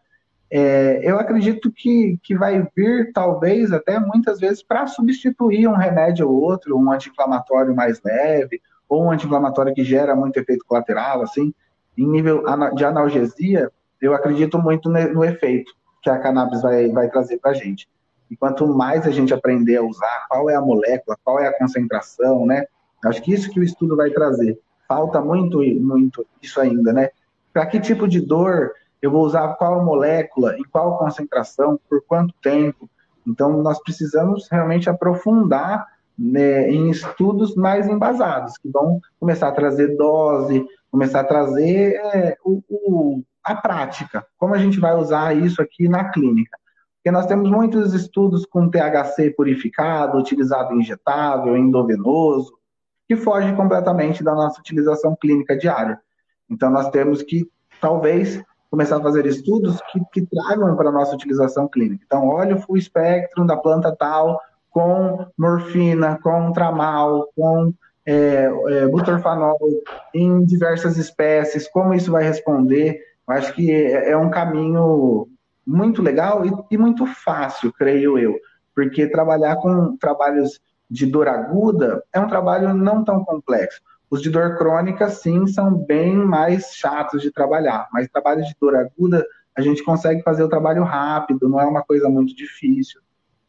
[0.52, 6.28] É, eu acredito que, que vai vir, talvez, até muitas vezes, para substituir um remédio
[6.30, 11.54] ou outro, um anti-inflamatório mais leve, ou um anti-inflamatório que gera muito efeito colateral, assim,
[11.96, 12.44] em nível
[12.76, 13.70] de analgesia,
[14.02, 17.88] eu acredito muito no efeito que a cannabis vai, vai trazer para a gente.
[18.30, 21.58] E quanto mais a gente aprender a usar, qual é a molécula, qual é a
[21.58, 22.66] concentração, né?
[23.06, 24.60] Acho que isso que o estudo vai trazer.
[24.88, 27.10] Falta muito, muito isso ainda, né?
[27.54, 32.34] para que tipo de dor eu vou usar qual molécula, em qual concentração, por quanto
[32.42, 32.90] tempo.
[33.26, 35.88] Então, nós precisamos realmente aprofundar
[36.18, 42.38] né, em estudos mais embasados, que vão começar a trazer dose, começar a trazer é,
[42.44, 46.58] o, o, a prática, como a gente vai usar isso aqui na clínica.
[47.00, 52.52] Porque nós temos muitos estudos com THC purificado, utilizado injetável, endovenoso,
[53.08, 56.00] que foge completamente da nossa utilização clínica diária.
[56.50, 61.16] Então, nós temos que, talvez, começar a fazer estudos que, que tragam para a nossa
[61.16, 62.04] utilização clínica.
[62.06, 67.74] Então, olha o full spectrum da planta tal, com morfina, com tramal, com
[68.06, 69.58] é, é, butorfanol
[70.14, 73.00] em diversas espécies, como isso vai responder.
[73.28, 75.29] Eu acho que é, é um caminho
[75.70, 78.36] muito legal e, e, muito fácil, creio eu,
[78.74, 83.80] porque trabalhar com trabalhos de dor aguda é um trabalho não tão complexo.
[84.10, 88.76] Os de dor crônica, sim, são bem mais chatos de trabalhar, mas trabalho de dor
[88.76, 89.24] aguda,
[89.56, 93.00] a gente consegue fazer o trabalho rápido, não é uma coisa muito difícil.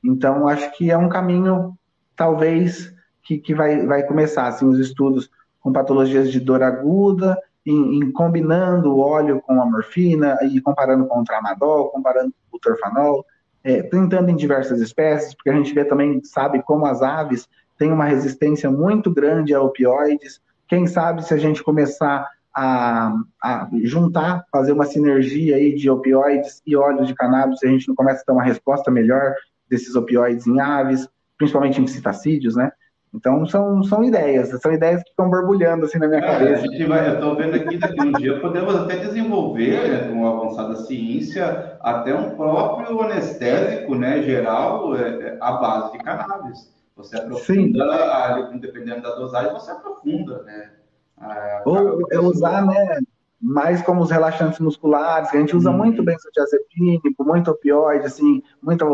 [0.05, 1.75] Então, acho que é um caminho,
[2.15, 5.31] talvez, que, que vai, vai começar, assim, os estudos
[5.61, 11.07] com patologias de dor aguda, em, em, combinando o óleo com a morfina e comparando
[11.07, 13.25] com o tramadol, comparando com o torfanol,
[13.62, 17.92] é, tentando em diversas espécies, porque a gente vê também, sabe, como as aves têm
[17.92, 20.40] uma resistência muito grande a opioides.
[20.68, 26.62] Quem sabe se a gente começar a, a juntar, fazer uma sinergia aí de opioides
[26.66, 29.35] e óleos de cannabis, a gente não começa a ter uma resposta melhor
[29.68, 32.73] desses opioides em aves, principalmente em citacídeos, né?
[33.12, 36.62] Então são, são ideias, são ideias que estão borbulhando assim na minha é, cabeça.
[36.62, 40.27] A gente vai, eu estou vendo aqui daqui um dia podemos até desenvolver né, com
[40.27, 46.70] a avançada ciência até um próprio anestésico, né, geral, é, é à base de cannabis.
[46.96, 50.70] Você aprofunda, a, dependendo da dosagem, você aprofunda, né?
[51.18, 53.01] A, Ou é usar, né,
[53.40, 55.79] mais como os relaxantes musculares, que a gente usa hum.
[55.79, 58.85] muito benzodiazepínico, muito opioide, assim, muito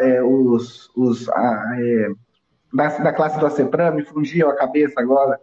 [0.00, 2.08] é, os, os a, é,
[2.72, 5.38] da, da classe do acepram, me fugiu a cabeça agora,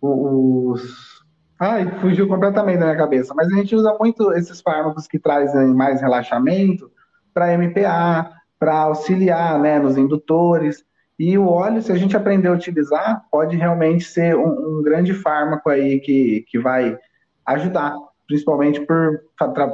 [0.00, 1.18] os...
[1.60, 5.74] Ai, fugiu completamente da minha cabeça, mas a gente usa muito esses fármacos que trazem
[5.74, 6.90] mais relaxamento
[7.34, 10.84] para MPA, para auxiliar né, nos indutores,
[11.18, 15.12] e o óleo, se a gente aprender a utilizar, pode realmente ser um, um grande
[15.12, 16.96] fármaco aí que, que vai
[17.44, 19.20] ajudar, principalmente por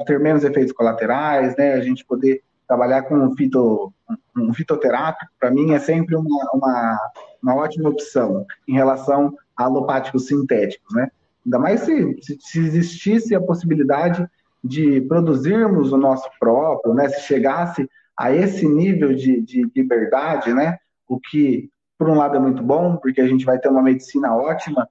[0.06, 1.74] ter menos efeitos colaterais, né?
[1.74, 3.92] A gente poder trabalhar com fito,
[4.36, 6.98] um fitoterápico, para mim, é sempre uma, uma,
[7.42, 11.10] uma, ótima opção em relação a alopáticos sintéticos, né?
[11.44, 14.26] Ainda mais se, se existisse a possibilidade
[14.62, 17.08] de produzirmos o nosso próprio, né?
[17.08, 20.78] Se chegasse a esse nível de, de liberdade, né?
[21.08, 24.34] o que, por um lado, é muito bom, porque a gente vai ter uma medicina
[24.34, 24.88] ótima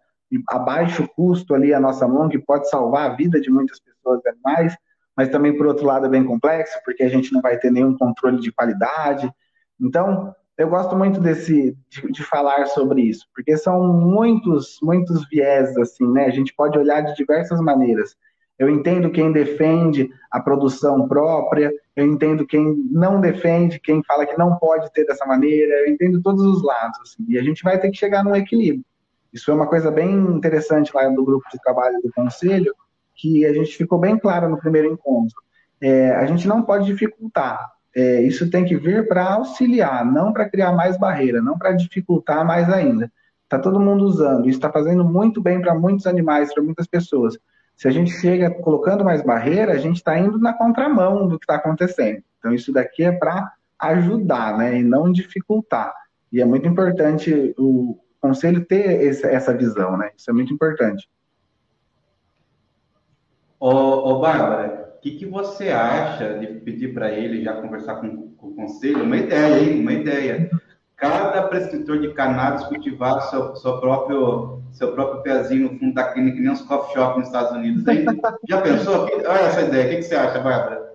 [0.50, 4.20] a baixo custo ali a nossa mão, que pode salvar a vida de muitas pessoas
[4.26, 4.76] e animais,
[5.16, 7.98] mas também, por outro lado, é bem complexo, porque a gente não vai ter nenhum
[7.98, 9.32] controle de qualidade.
[9.80, 15.76] Então, eu gosto muito desse de, de, falar sobre isso, porque são muitos, muitos viés,
[15.78, 16.26] assim, né?
[16.26, 18.16] A gente pode olhar de diversas maneiras.
[18.58, 24.38] Eu entendo quem defende a produção própria, eu entendo quem não defende, quem fala que
[24.38, 27.80] não pode ter dessa maneira, eu entendo todos os lados, assim, e a gente vai
[27.80, 28.86] ter que chegar num equilíbrio.
[29.34, 32.76] Isso foi uma coisa bem interessante lá do grupo de trabalho do conselho,
[33.16, 35.36] que a gente ficou bem claro no primeiro encontro.
[35.82, 37.72] É, a gente não pode dificultar.
[37.96, 42.46] É, isso tem que vir para auxiliar, não para criar mais barreira, não para dificultar
[42.46, 43.12] mais ainda.
[43.44, 44.48] Está todo mundo usando.
[44.48, 47.38] Isso está fazendo muito bem para muitos animais, para muitas pessoas.
[47.76, 51.46] Se a gente chega colocando mais barreira, a gente está indo na contramão do que
[51.46, 52.24] está acontecendo.
[52.40, 55.94] Então, isso daqui é para ajudar, né, e não dificultar.
[56.32, 60.12] E é muito importante o conselho ter essa visão, né?
[60.18, 61.08] Isso é muito importante.
[63.60, 68.30] Ô, ô Bárbara, o que, que você acha de pedir para ele já conversar com,
[68.38, 69.04] com, o conselho?
[69.04, 69.82] Uma ideia, hein?
[69.82, 70.50] Uma ideia
[70.96, 76.38] cada prescritor de cannabis cultivar seu, seu, próprio, seu próprio pezinho no fundo da clínica,
[76.38, 77.86] que nem uns coffee shop nos Estados Unidos.
[77.86, 78.06] Hein?
[78.48, 79.04] Já pensou?
[79.04, 79.88] Olha essa ideia.
[79.88, 80.94] O que, que você acha, Bárbara?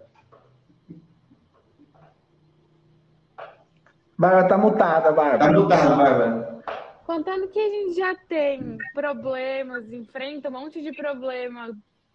[4.17, 5.39] Bárbara tá mutada, Bárbara.
[5.39, 6.63] Tá mutada, Bárbara.
[7.05, 11.71] Contando que a gente já tem problemas, enfrenta um monte de problema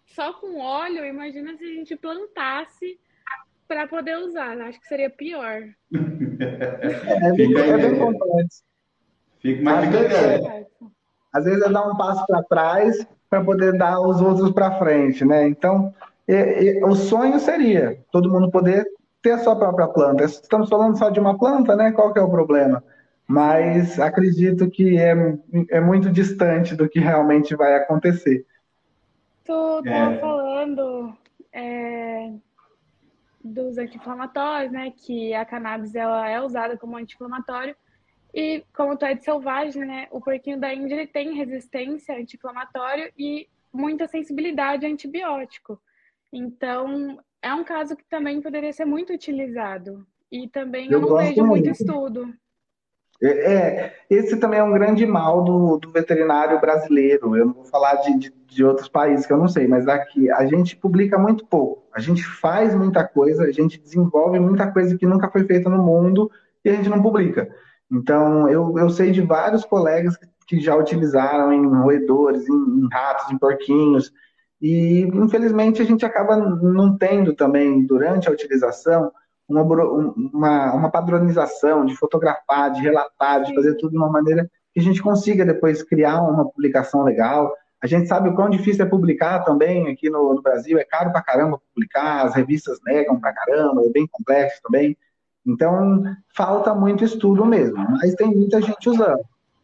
[0.06, 2.98] só com óleo, imagina se a gente plantasse
[3.66, 4.58] para poder usar.
[4.60, 5.62] Acho que seria pior.
[5.92, 8.62] é, bem, é bem complexo.
[9.40, 10.66] Fica mais às, vezes,
[11.32, 15.24] às vezes é dar um passo para trás para poder dar os outros para frente,
[15.24, 15.46] né?
[15.48, 15.92] Então,
[16.26, 18.86] e, e, o sonho seria todo mundo poder
[19.20, 20.24] ter a sua própria planta.
[20.24, 21.92] Estamos falando só de uma planta, né?
[21.92, 22.82] Qual que é o problema?
[23.26, 25.14] Mas acredito que é,
[25.70, 28.46] é muito distante do que realmente vai acontecer.
[29.44, 30.18] Tu estava é...
[30.18, 31.16] falando
[31.52, 32.32] é,
[33.42, 34.90] dos anti-inflamatórios, né?
[34.90, 37.76] Que a cannabis ela é usada como anti-inflamatório.
[38.32, 40.08] E como tu é de selvagem, né?
[40.10, 45.80] O porquinho da Índia ele tem resistência anti-inflamatório e muita sensibilidade a antibiótico.
[46.32, 50.04] Então, é um caso que também poderia ser muito utilizado.
[50.32, 52.34] E também eu, eu não vejo muito, muito estudo.
[53.24, 57.34] É, é, esse também é um grande mal do, do veterinário brasileiro.
[57.34, 60.30] Eu não vou falar de, de, de, outros países que eu não sei, mas aqui
[60.30, 61.84] a gente publica muito pouco.
[61.94, 65.82] A gente faz muita coisa, a gente desenvolve muita coisa que nunca foi feita no
[65.82, 66.30] mundo
[66.62, 67.48] e a gente não publica.
[67.90, 73.32] Então, eu, eu sei de vários colegas que já utilizaram em roedores, em, em ratos,
[73.32, 74.12] em porquinhos,
[74.60, 79.10] e infelizmente a gente acaba não tendo também, durante a utilização,
[79.48, 84.80] uma, uma, uma padronização de fotografar, de relatar, de fazer tudo de uma maneira que
[84.80, 87.52] a gente consiga depois criar uma publicação legal.
[87.82, 91.12] A gente sabe o quão difícil é publicar também aqui no, no Brasil, é caro
[91.12, 94.96] pra caramba publicar, as revistas negam pra caramba, é bem complexo também.
[95.46, 96.02] Então,
[96.34, 99.20] falta muito estudo mesmo, mas tem muita gente usando.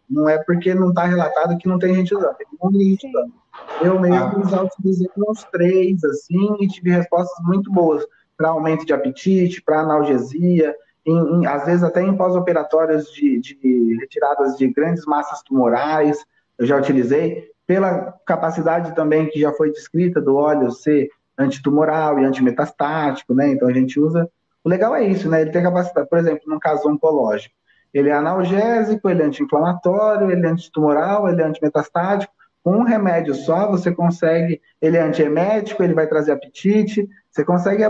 [0.08, 3.32] Não é porque não está relatado que não tem gente usando, tem muita usando.
[3.80, 4.48] Eu mesmo ah.
[4.48, 8.04] já utilizei uns três, assim, e tive respostas muito boas
[8.40, 10.74] para aumento de apetite, para analgesia,
[11.04, 16.24] em, em, às vezes até em pós-operatórios de, de retiradas de grandes massas tumorais,
[16.58, 22.24] eu já utilizei, pela capacidade também que já foi descrita do óleo ser antitumoral e
[22.24, 23.50] antimetastático, né?
[23.50, 24.26] Então a gente usa
[24.64, 25.42] o legal é isso, né?
[25.42, 27.54] Ele tem capacidade, por exemplo, no caso oncológico,
[27.92, 32.32] ele é analgésico, ele é anti-inflamatório, ele é antitumoral, ele é antimetastático.
[32.62, 37.84] Com um remédio só, você consegue, ele é antiemético, ele vai trazer apetite, você consegue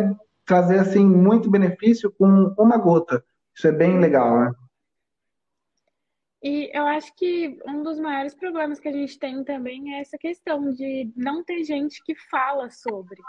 [0.45, 3.25] trazer, assim, muito benefício com uma gota.
[3.55, 4.53] Isso é bem legal, né?
[6.43, 10.17] E eu acho que um dos maiores problemas que a gente tem também é essa
[10.17, 13.21] questão de não ter gente que fala sobre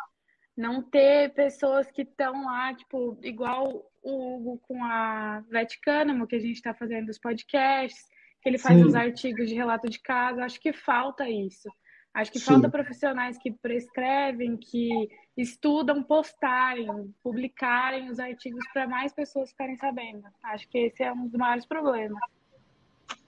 [0.56, 6.40] não ter pessoas que estão lá, tipo, igual o Hugo com a Vaticânamo, que a
[6.40, 8.08] gente está fazendo os podcasts,
[8.42, 8.86] que ele faz Sim.
[8.86, 10.44] os artigos de relato de casa.
[10.44, 11.70] Acho que falta isso.
[12.14, 12.46] Acho que Sim.
[12.46, 20.24] falta profissionais que prescrevem, que estudam, postarem, publicarem os artigos para mais pessoas ficarem sabendo.
[20.44, 22.20] Acho que esse é um dos maiores problemas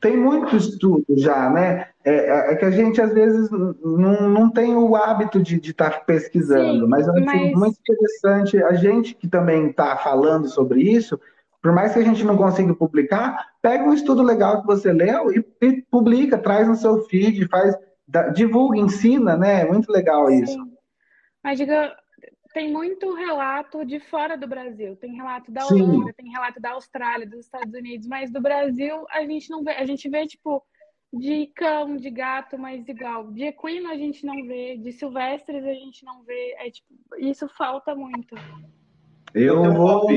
[0.04, 1.88] tem muito estudo já, né?
[2.04, 5.90] É, é, é, que a gente às vezes não, não tem o hábito de estar
[5.90, 7.54] tá pesquisando, Sim, mas acho mas...
[7.54, 11.18] muito interessante a gente que também está falando sobre isso,
[11.62, 15.32] por mais que a gente não consiga publicar, pega um estudo legal que você leu
[15.32, 17.74] e, e publica, traz no seu feed, faz,
[18.34, 19.62] divulga, ensina, né?
[19.62, 20.54] É muito legal isso.
[20.54, 20.74] Sim.
[21.44, 21.96] Mas diga,
[22.54, 24.96] tem muito relato de fora do Brasil.
[24.96, 26.14] Tem relato da Holanda, Sim.
[26.16, 29.72] tem relato da Austrália, dos Estados Unidos, mas do Brasil a gente não vê.
[29.72, 30.64] A gente vê, tipo,
[31.12, 33.32] de cão, de gato, mas igual.
[33.32, 36.56] De equino a gente não vê, de silvestres a gente não vê.
[36.60, 36.88] É, tipo,
[37.18, 38.36] isso falta muito.
[39.34, 40.08] Eu vou.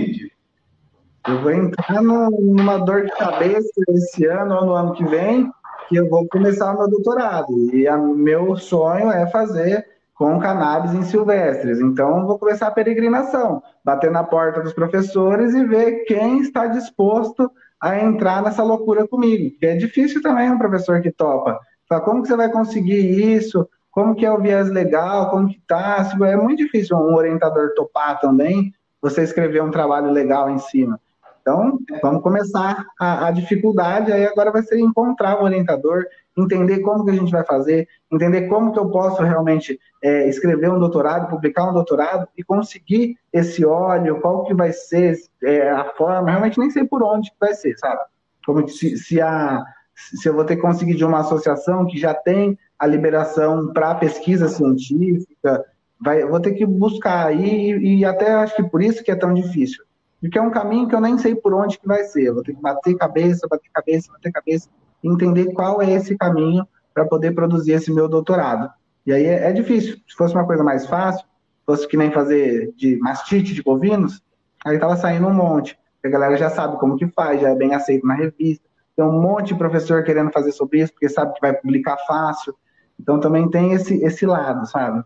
[1.28, 5.51] Eu vou entrar numa dor de cabeça esse ano ou no ano que vem,
[5.89, 7.53] que eu vou começar o meu doutorado.
[7.74, 11.78] E o meu sonho é fazer com cannabis em silvestres.
[11.80, 17.51] Então, vou começar a peregrinação, bater na porta dos professores e ver quem está disposto
[17.80, 19.51] a entrar nessa loucura comigo.
[19.51, 21.61] Porque é difícil também um professor que topa.
[21.89, 23.68] Fala, como que você vai conseguir isso?
[23.91, 25.30] Como que é o viés legal?
[25.30, 26.07] Como que tá?
[26.24, 30.99] É muito difícil um orientador topar também, você escrever um trabalho legal em cima.
[31.47, 36.05] Então, vamos começar a, a, dificuldade, aí agora vai ser encontrar um orientador,
[36.36, 40.72] entender como que a gente vai fazer, entender como que eu posso realmente é, escrever
[40.72, 45.84] um doutorado, publicar um doutorado e conseguir esse óleo, qual que vai ser é, a
[45.97, 48.01] forma, realmente nem sei por onde que vai ser, sabe?
[48.44, 49.62] Como se, se, a,
[49.94, 53.94] se eu vou ter que conseguir de uma associação que já tem a liberação para
[53.94, 55.64] pesquisa científica,
[56.01, 59.16] vai, vou ter que buscar aí e, e até acho que por isso que é
[59.16, 59.86] tão difícil
[60.21, 62.25] porque é um caminho que eu nem sei por onde que vai ser.
[62.25, 64.69] Eu vou ter que bater cabeça, bater cabeça, bater cabeça,
[65.03, 68.71] e entender qual é esse caminho para poder produzir esse meu doutorado.
[69.07, 69.97] E aí é, é, difícil.
[70.09, 71.27] Se fosse uma coisa mais fácil,
[71.64, 74.23] fosse que nem fazer de mastite de bovinos,
[74.64, 75.79] aí tava saindo um monte.
[76.05, 78.64] A galera já sabe como que faz, já é bem aceito na revista.
[78.97, 82.55] Tem um monte de professor querendo fazer sobre isso, porque sabe que vai publicar fácil.
[82.99, 85.05] Então também tem esse, esse lado, sabe?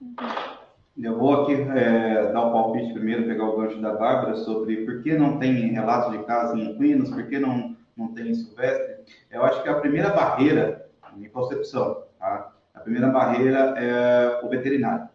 [0.00, 0.57] Uhum.
[1.00, 5.00] Eu vou aqui é, dar o palpite primeiro, pegar o gancho da Bárbara sobre por
[5.00, 8.96] que não tem relatos de casos em equinos, por que não, não tem em silvestre.
[9.30, 12.52] Eu acho que a primeira barreira, minha concepção, tá?
[12.74, 15.08] a primeira barreira é o veterinário.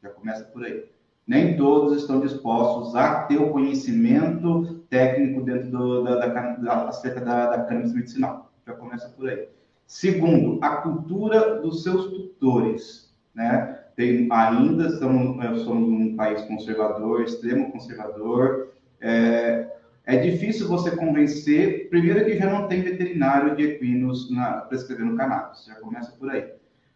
[0.00, 0.84] Já começa por aí.
[1.26, 7.20] Nem todos estão dispostos a ter o conhecimento técnico dentro do, da, da, da, acerca
[7.20, 8.52] da, da cannabis medicinal.
[8.64, 9.48] Já começa por aí.
[9.84, 13.04] Segundo, a cultura dos seus tutores
[13.34, 13.83] né?
[13.96, 18.72] Tem, ainda estamos, somos um país conservador, extremo conservador.
[19.00, 19.68] É,
[20.04, 25.64] é difícil você convencer, primeiro que já não tem veterinário de equinos na, prescrevendo cannabis,
[25.64, 26.52] já começa por aí.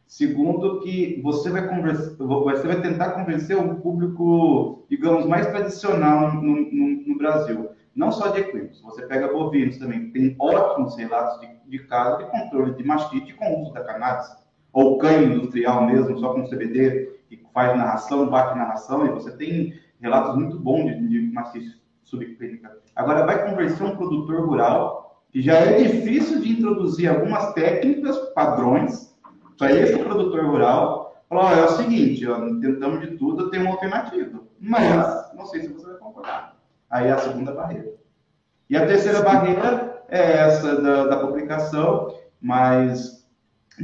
[0.06, 7.06] Segundo que você vai, você vai tentar convencer um público, digamos, mais tradicional no, no,
[7.06, 7.70] no Brasil.
[7.94, 12.30] Não só de equinos, você pega bovinos também, tem ótimos relatos de, de casos de
[12.30, 14.28] controle de mastite com uso da cannabis
[14.72, 19.74] ou cânhamo industrial mesmo, só com CBD, que faz narração, bate narração, e você tem
[20.00, 22.78] relatos muito bons de, de maciço subclínica.
[22.94, 29.14] Agora, vai conversar um produtor rural, que já é difícil de introduzir algumas técnicas, padrões,
[29.58, 33.72] para esse produtor rural, falar, oh, é o seguinte, ó, tentamos de tudo, tem uma
[33.72, 36.56] alternativa, mas não sei se você vai concordar.
[36.88, 37.92] Aí é a segunda barreira.
[38.70, 43.17] E a terceira barreira é essa da, da publicação, mas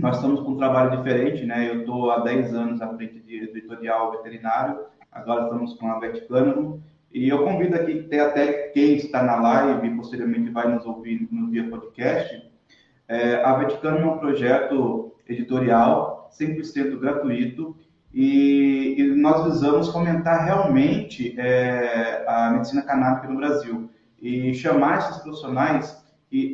[0.01, 1.69] nós estamos com um trabalho diferente, né?
[1.69, 4.81] Eu estou há 10 anos à frente de editorial veterinário,
[5.11, 6.83] agora estamos com a Veticânimo,
[7.13, 11.29] e eu convido aqui, tem até quem está na live e posteriormente vai nos ouvir
[11.31, 12.51] no via podcast,
[13.07, 17.77] é, a Veticânimo é um projeto editorial 100% gratuito
[18.13, 23.91] e, e, nós visamos fomentar realmente é, a medicina canábica no Brasil
[24.21, 26.03] e chamar esses profissionais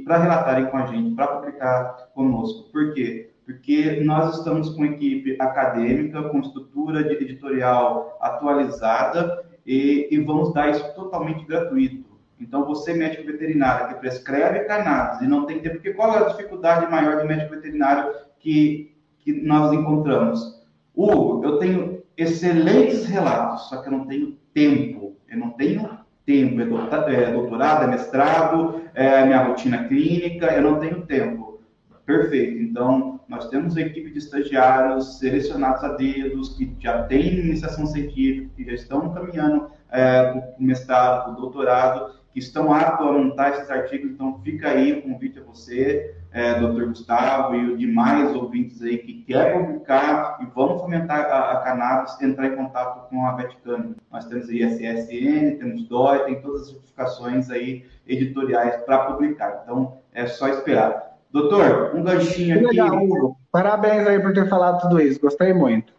[0.05, 2.71] para relatarem com a gente, para publicar conosco.
[2.71, 3.30] Por quê?
[3.45, 10.71] Porque nós estamos com equipe acadêmica, com estrutura de editorial atualizada e, e, vamos dar
[10.71, 12.05] isso totalmente gratuito.
[12.41, 16.29] Então, você, médico veterinário, que prescreve cannabis e não tem tempo, porque qual é a
[16.29, 20.65] dificuldade maior do médico veterinário que, que nós encontramos?
[20.97, 25.17] Hugo, eu tenho excelentes relatos, só que eu não tenho tempo.
[25.29, 26.61] Eu não tenho tempo.
[26.61, 31.61] É doutorado, é mestrado, é minha rotina clínica, eu não tenho tempo.
[32.05, 32.63] Perfeito.
[32.63, 38.65] Então, nós temos equipe de estagiários selecionados a dedos, que já têm iniciação científica, que
[38.65, 44.11] já estão caminhando é, o mestrado, o doutorado, que estão aptos a montar esses artigos.
[44.11, 48.99] Então, fica aí o convite a você, é, doutor Gustavo, e os demais ouvintes aí
[48.99, 53.95] que querem publicar e vão fomentar a, a cannabis, entrar em contato com a Vaticano.
[54.11, 59.61] Nós temos aí SSN, temos DOI, tem todas as certificações aí editoriais para publicar.
[59.63, 61.10] Então, é só esperar.
[61.33, 62.67] Doutor, um ganchinho aqui.
[62.67, 63.37] Legal, Hugo.
[63.53, 65.93] Parabéns aí por ter falado tudo isso, gostei muito.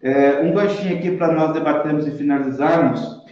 [0.00, 3.24] É, um ganchinho aqui para nós debatermos e finalizarmos.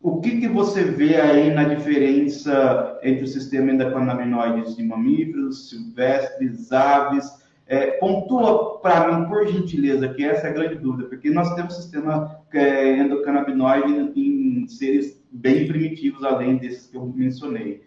[0.00, 6.72] O que, que você vê aí na diferença entre o sistema endocannabinoides de mamíferos, silvestres,
[6.72, 7.26] aves?
[7.66, 11.76] É, pontua para mim, por gentileza, que essa é a grande dúvida, porque nós temos
[11.76, 17.86] sistema é, endocannabinoide em seres bem primitivos, além desses que eu mencionei.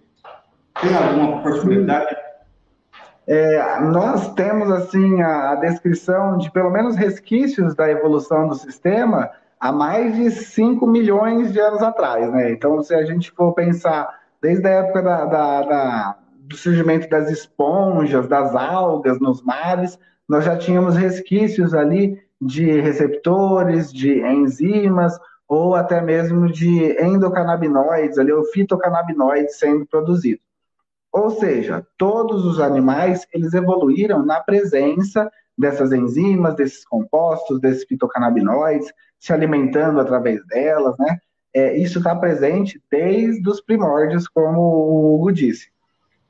[0.80, 2.16] Tem alguma possibilidade
[3.28, 9.30] é, nós temos assim a, a, descrição de pelo menos resquícios da evolução do sistema
[9.60, 12.52] há mais de 5 milhões de anos atrás, né?
[12.52, 14.10] Então, se a gente for pensar
[14.42, 20.44] desde a época da, da, da, do surgimento das esponjas, das algas nos mares, nós
[20.44, 25.18] já tínhamos resquícios ali de receptores, de enzimas,
[25.48, 30.51] ou até mesmo de endocannabinoides, ali, ou fitocannabinoides sendo produzidos.
[31.12, 38.92] Ou seja, todos os animais eles evoluíram na presença dessas enzimas, desses compostos, desses fitocannabinoides,
[39.20, 41.20] se alimentando através delas, né?
[41.54, 45.70] É, isso está presente desde os primórdios, como o Hugo disse.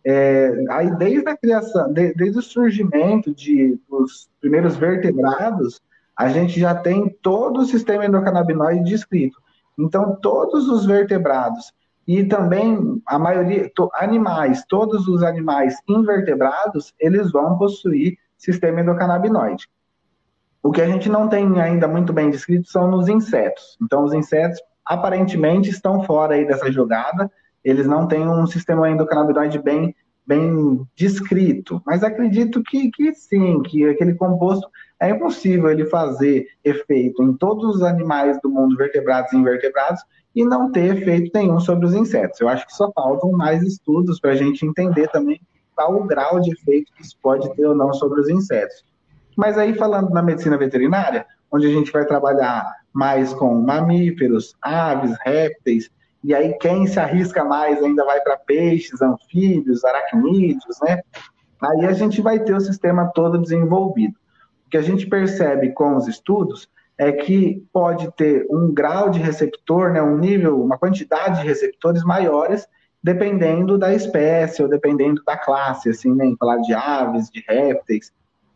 [0.04, 5.80] É, aí desde a criação, de, desde o surgimento de, dos primeiros vertebrados,
[6.18, 9.40] a gente já tem todo o sistema endocannabinoide descrito.
[9.78, 11.72] Então, todos os vertebrados
[12.08, 19.68] e também a maioria, to, animais, todos os animais invertebrados, eles vão possuir sistema endocannabinoide.
[20.64, 23.78] O que a gente não tem ainda muito bem descrito são nos insetos.
[23.82, 27.32] Então, os insetos aparentemente estão fora aí dessa jogada,
[27.64, 29.96] eles não têm um sistema endocannabinoide bem,
[30.26, 34.68] bem descrito, mas acredito que, que sim, que aquele composto
[35.00, 40.04] é impossível ele fazer efeito em todos os animais do mundo, vertebrados e invertebrados,
[40.36, 42.40] e não ter efeito nenhum sobre os insetos.
[42.40, 45.42] Eu acho que só faltam mais estudos para a gente entender também
[45.76, 48.84] qual o grau de efeito que isso pode ter ou não sobre os insetos.
[49.36, 55.16] Mas aí, falando na medicina veterinária, onde a gente vai trabalhar mais com mamíferos, aves,
[55.24, 55.90] répteis,
[56.24, 61.02] e aí quem se arrisca mais ainda vai para peixes, anfíbios, aracnídeos, né?
[61.62, 64.16] Aí a gente vai ter o sistema todo desenvolvido.
[64.66, 66.70] O que a gente percebe com os estudos
[67.02, 72.04] é que pode ter um grau de receptor, né, um nível, uma quantidade de receptores
[72.04, 72.68] maiores,
[73.02, 78.12] dependendo da espécie ou dependendo da classe, assim, né, em falar de aves, de répteis.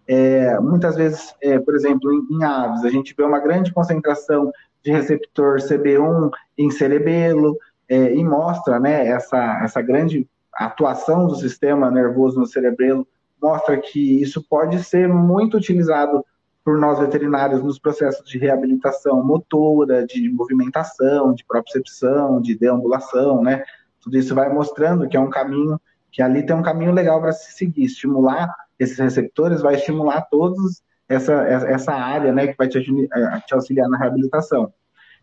[0.08, 4.52] É, muitas vezes, é, por exemplo, em, em, aves, a gente vê uma grande concentração
[4.84, 7.58] de receptor CB1 em cerebelo,
[7.90, 13.08] é, e mostra né, essa, essa grande atuação do sistema nervoso no cerebelo,
[13.42, 16.24] mostra que isso pode ser muito utilizado
[16.66, 23.64] por nós veterinários nos processos de reabilitação motora, de movimentação, de propriocepção, de deambulação, né?
[24.02, 25.80] Tudo isso vai mostrando que é um caminho,
[26.12, 30.82] que ali tem um caminho legal para se seguir, estimular esses receptores, vai estimular todos
[31.08, 34.74] essa, essa área, né, que vai te, eh, te auxiliar na reabilitação.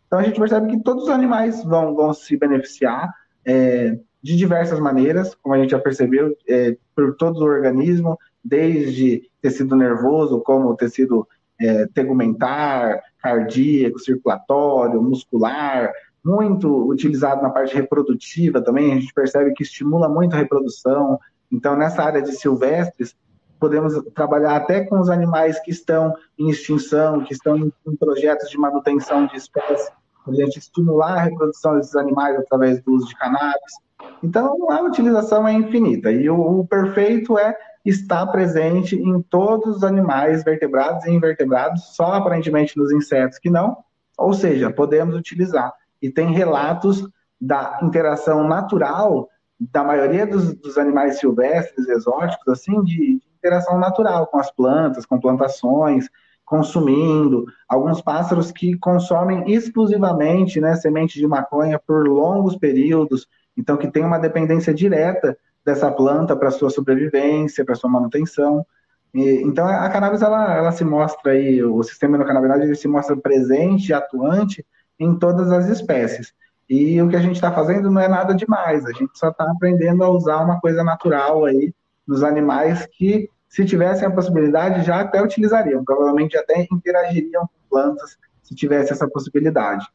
[0.07, 3.13] Então a gente percebe que todos os animais vão, vão se beneficiar
[3.45, 9.29] é, de diversas maneiras, como a gente já percebeu, é, por todo o organismo, desde
[9.41, 11.27] tecido nervoso, como tecido
[11.61, 15.93] é, tegumentar, cardíaco, circulatório, muscular,
[16.25, 21.19] muito utilizado na parte reprodutiva também, a gente percebe que estimula muito a reprodução.
[21.51, 23.17] Então, nessa área de silvestres,
[23.59, 28.51] podemos trabalhar até com os animais que estão em extinção, que estão em, em projetos
[28.51, 29.91] de manutenção de espécies,
[30.27, 33.73] a gente estimular a reprodução desses animais através do uso de cannabis.
[34.23, 36.11] Então, a utilização é infinita.
[36.11, 42.13] E o, o perfeito é estar presente em todos os animais vertebrados e invertebrados, só
[42.15, 43.77] aparentemente nos insetos que não.
[44.17, 45.73] Ou seja, podemos utilizar.
[46.01, 47.09] E tem relatos
[47.41, 49.29] da interação natural
[49.59, 55.07] da maioria dos, dos animais silvestres, exóticos, assim, de, de interação natural com as plantas,
[55.07, 56.09] com plantações,
[56.45, 63.27] consumindo, alguns pássaros que consomem exclusivamente né, semente de maconha por longos períodos,
[63.57, 68.67] então que tem uma dependência direta dessa planta para sua sobrevivência, para sua manutenção.
[69.15, 73.17] E, então a cannabis ela, ela se mostra aí, o sistema endocannabinoide ele se mostra
[73.17, 74.65] presente atuante
[74.99, 76.33] em todas as espécies.
[76.69, 79.45] E o que a gente está fazendo não é nada demais, a gente só está
[79.45, 81.75] aprendendo a usar uma coisa natural aí
[82.07, 88.17] nos animais que se tivessem a possibilidade, já até utilizariam, provavelmente até interagiriam com plantas
[88.43, 89.87] se tivesse essa possibilidade.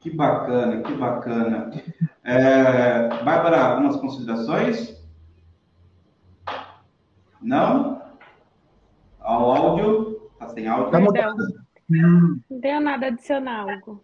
[0.00, 1.70] Que bacana, que bacana.
[2.22, 4.96] É, Bárbara, algumas considerações?
[7.40, 8.00] Não?
[9.20, 10.30] Ao áudio?
[10.32, 11.00] Está sem áudio?
[11.88, 14.02] Não, não tenho nada adicional, Hugo.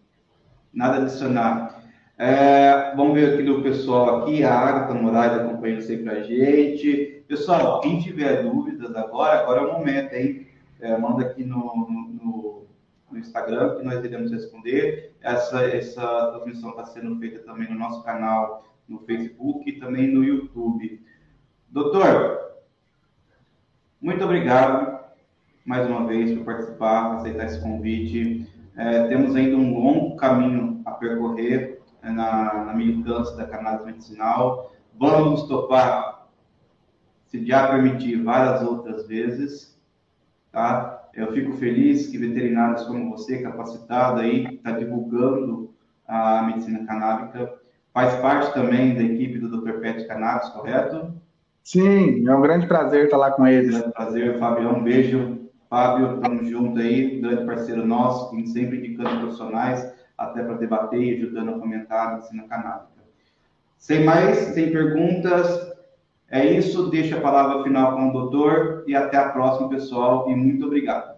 [0.73, 1.75] Nada adicional.
[2.17, 7.23] É, vamos ver aqui do pessoal aqui, a Agatha Moraes acompanhando sempre a gente.
[7.27, 10.47] Pessoal, quem tiver dúvidas agora, agora é o momento, hein?
[10.79, 12.14] É, manda aqui no, no,
[13.15, 15.15] no, Instagram que nós iremos responder.
[15.21, 20.23] Essa, essa transmissão está sendo feita também no nosso canal no Facebook e também no
[20.23, 21.03] YouTube.
[21.69, 22.39] Doutor,
[23.99, 25.03] muito obrigado
[25.65, 28.47] mais uma vez por participar, por aceitar esse convite.
[28.77, 34.71] É, temos ainda um longo caminho a percorrer né, na, na militância da cannabis medicinal.
[34.93, 36.27] Vamos topar,
[37.25, 39.75] se já permitir, várias outras vezes,
[40.51, 41.04] tá?
[41.15, 45.73] Eu fico feliz que veterinários como você, capacitado aí, está divulgando
[46.07, 47.53] a medicina canábica.
[47.93, 49.79] Faz parte também da equipe do Dr.
[49.79, 51.13] Pet Cannabis, correto?
[51.63, 53.81] Sim, é um grande prazer estar lá com eles.
[53.81, 54.75] É um prazer, Fabião.
[54.79, 55.45] Um beijo.
[55.69, 61.49] Fábio, estamos juntos aí, grande parceiro nosso, sempre indicando profissionais até para debater e ajudando
[61.49, 63.03] a fomentar a medicina canábica.
[63.77, 65.74] Sem mais, sem perguntas,
[66.39, 66.89] é isso.
[66.89, 71.15] Deixa a palavra final com o doutor e até a próxima, pessoal, e muito obrigado.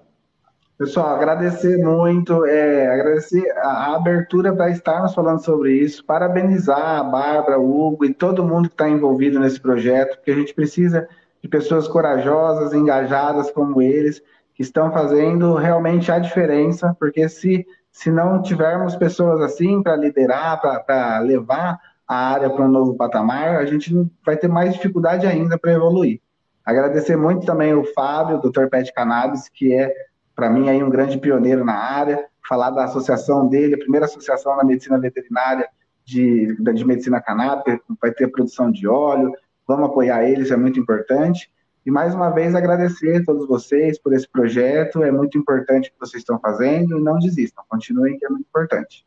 [0.78, 7.04] Pessoal, agradecer muito, é, agradecer a, a abertura para estarmos falando sobre isso, parabenizar a
[7.04, 11.10] Bárbara, o Hugo e todo mundo que está envolvido nesse projeto, porque a gente precisa
[11.42, 14.22] de pessoas corajosas, engajadas como eles,
[14.54, 17.66] que estão fazendo realmente a diferença, porque se
[17.98, 23.58] se não tivermos pessoas assim para liderar, para levar a área para um novo patamar,
[23.58, 23.94] a gente
[24.26, 26.22] vai ter mais dificuldade ainda para evoluir.
[26.64, 28.68] Agradecer muito também o Fábio, o Dr.
[28.68, 29.94] Pet Cannabis, que é,
[30.36, 34.56] para mim, aí um grande pioneiro na área, falar da associação dele, a primeira associação
[34.56, 35.68] na medicina veterinária
[36.06, 39.32] de, de medicina canábica, vai ter produção de óleo,
[39.68, 41.52] vamos apoiar eles, é muito importante.
[41.86, 45.94] E mais uma vez agradecer a todos vocês por esse projeto, é muito importante o
[45.94, 49.06] que vocês estão fazendo e não desistam, continuem que é muito importante.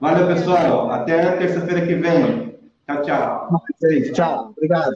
[0.00, 0.90] Valeu, pessoal.
[0.90, 2.58] Até terça-feira que vem.
[2.86, 3.62] Tchau, tchau.
[4.12, 4.54] Tchau.
[4.56, 4.94] Obrigado.